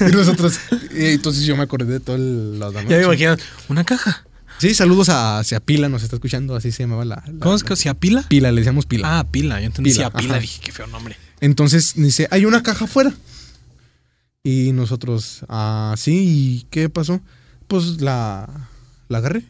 [0.00, 0.08] la.
[0.08, 0.58] Y nosotros,
[0.94, 3.36] y entonces yo me acordé de todo el, la, la Ya me imagino.
[3.68, 4.24] Una caja.
[4.58, 7.22] Sí, saludos a, hacia Pila, nos está escuchando, así se llamaba la...
[7.26, 8.22] la- ¿Cómo es que se pila?
[8.28, 9.18] Pila, le decíamos Pila.
[9.20, 9.60] Ah, pila.
[9.60, 10.32] Yo entendí Pila, a pila.
[10.34, 10.40] ajá.
[10.40, 11.16] Dije, qué feo nombre.
[11.40, 13.12] Entonces dice, hay una caja afuera.
[14.42, 16.12] Y nosotros, ah, sí,
[16.62, 17.20] ¿y qué pasó?
[17.66, 18.48] Pues la,
[19.08, 19.44] la agarré.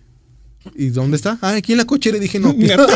[0.74, 1.38] ¿Y dónde está?
[1.40, 2.16] Ah, aquí en la cochera.
[2.16, 2.76] Y dije, no, pila.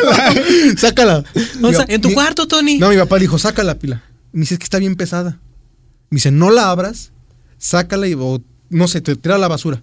[0.77, 1.25] sácala.
[1.63, 2.79] O sea, en tu mi- cuarto, Tony.
[2.79, 4.03] No, mi papá dijo, sácala, pila.
[4.33, 5.41] Me dice, es que está bien pesada.
[6.13, 7.11] Me dice, no la abras,
[7.59, 9.83] sácala y, o, no sé, te tira a la basura.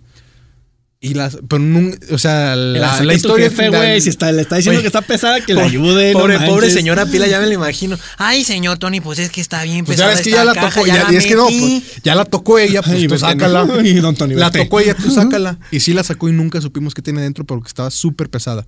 [1.02, 4.02] Y las, pero nun- o sea, la, la historia jefe, final- güey.
[4.02, 6.14] Si está, le está diciendo Oye, que está pesada, que le Pobre- ayude.
[6.14, 6.74] no Pobre, pobre manches.
[6.74, 7.98] señora Pila, ya me lo imagino.
[8.18, 10.54] Ay, señor Tony, pues es que está bien Pues ya pesada ves que ya la
[10.54, 13.14] caja, tocó, ya, la es que no, pues, ya la tocó ella, pues Ay, tú
[13.14, 13.64] vete, sácala.
[13.66, 13.82] ¿no?
[13.82, 15.58] Y don Tony, La tocó ella, tú sácala.
[15.72, 18.68] Y sí la sacó y nunca supimos qué tiene dentro porque estaba súper pesada.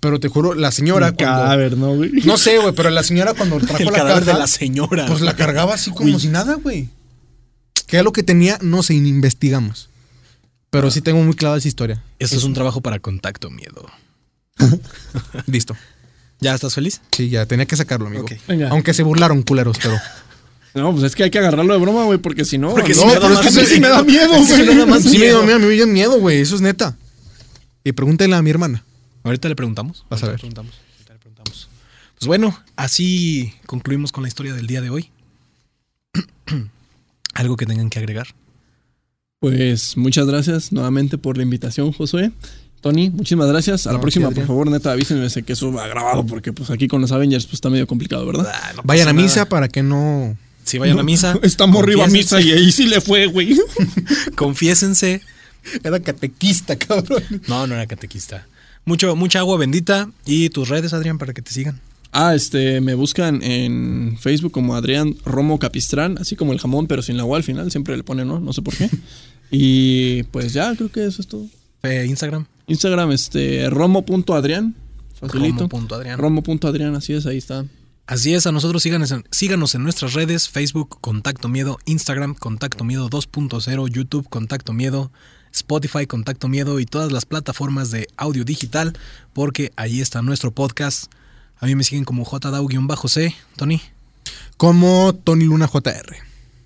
[0.00, 2.10] Pero te juro, la señora Un cuando- cadáver, ¿no, güey?
[2.24, 5.04] No sé, güey, pero la señora cuando trajo El la cadáver caja, de la señora.
[5.06, 6.88] pues la cargaba así como si nada, güey.
[7.86, 8.58] ¿Qué era lo que tenía?
[8.62, 9.88] No sé, investigamos.
[10.70, 12.02] Pero sí tengo muy clara esa historia.
[12.18, 13.86] Esto es un trabajo para contacto miedo.
[15.46, 15.76] Listo.
[16.40, 17.00] ¿Ya estás feliz?
[17.12, 18.24] Sí, ya tenía que sacarlo, amigo.
[18.24, 18.32] Ok.
[18.48, 18.68] Venga.
[18.70, 19.96] Aunque se burlaron, culeros, pero.
[20.74, 22.68] No, pues es que hay que agarrarlo de broma, güey, porque si no.
[22.74, 24.66] Porque no, si da pero es que sí me da miedo, Es güey.
[24.66, 25.38] me da sí, me miedo.
[25.38, 26.38] dio miedo, a mí me dio miedo, güey.
[26.42, 26.98] Eso es neta.
[27.82, 28.84] Y pregúntenle a mi hermana.
[29.22, 30.04] Ahorita le preguntamos.
[30.10, 30.34] Vas a Ahorita ver.
[30.34, 30.74] Le preguntamos.
[30.98, 31.68] ahorita le preguntamos.
[32.18, 35.10] Pues bueno, así concluimos con la historia del día de hoy.
[37.36, 38.28] ¿Algo que tengan que agregar?
[39.40, 42.32] Pues muchas gracias nuevamente por la invitación, Josué.
[42.80, 43.86] Tony, muchísimas gracias.
[43.86, 46.88] A la No, próxima, por favor, neta, avísenme que eso va grabado, porque pues aquí
[46.88, 48.46] con los Avengers pues está medio complicado, ¿verdad?
[48.50, 50.36] Ah, no Vayan a misa para que no.
[50.64, 51.38] Si vayan a misa.
[51.42, 53.58] Estamos arriba a misa y ahí sí le fue, güey.
[54.36, 55.20] Confiésense.
[55.84, 57.22] Era catequista, cabrón.
[57.48, 58.46] No, no era catequista.
[58.84, 60.10] Mucho, mucha agua bendita.
[60.24, 61.80] Y tus redes, Adrián, para que te sigan.
[62.12, 67.02] Ah, este, me buscan en Facebook como Adrián Romo Capistrán, así como el jamón, pero
[67.02, 68.40] sin la U al final, siempre le ponen, ¿no?
[68.40, 68.90] No sé por qué.
[69.48, 71.46] Y pues ya, creo que eso es todo.
[71.84, 72.46] Eh, Instagram.
[72.66, 74.74] Instagram, este, romo.adrián,
[75.14, 75.68] facilito.
[75.68, 76.18] Romo.adrián.
[76.18, 77.64] Romo.adrián, así es, ahí está.
[78.08, 82.84] Así es, a nosotros síganos en, síganos en nuestras redes, Facebook, Contacto Miedo, Instagram, Contacto
[82.84, 85.10] Miedo 2.0, YouTube, Contacto Miedo,
[85.52, 88.96] Spotify, Contacto Miedo y todas las plataformas de audio digital,
[89.32, 91.06] porque ahí está nuestro podcast.
[91.58, 93.80] A mí me siguen como JDAU-C, Tony.
[94.56, 96.16] Como Tony Luna JR.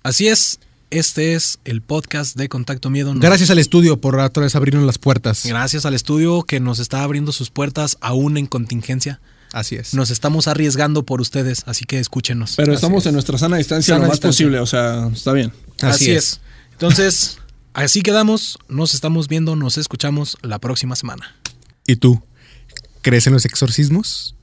[0.03, 0.59] Así es,
[0.89, 3.13] este es el podcast de Contacto Miedo.
[3.15, 5.45] Gracias al estudio por otra vez abrirnos las puertas.
[5.45, 9.21] Gracias al estudio que nos está abriendo sus puertas aún en contingencia.
[9.53, 9.93] Así es.
[9.93, 12.55] Nos estamos arriesgando por ustedes, así que escúchenos.
[12.55, 13.07] Pero Así estamos es.
[13.07, 14.45] en nuestra sana distancia Sana lo más distancia.
[14.45, 15.51] posible, o sea, está bien.
[15.81, 16.39] Así, es.
[16.71, 17.37] Entonces,
[17.73, 18.59] así quedamos.
[18.69, 21.35] Nos estamos viendo, nos escuchamos la próxima semana.
[21.85, 22.21] ¿Y tú?
[23.01, 24.35] ¿Crees en los exorcismos?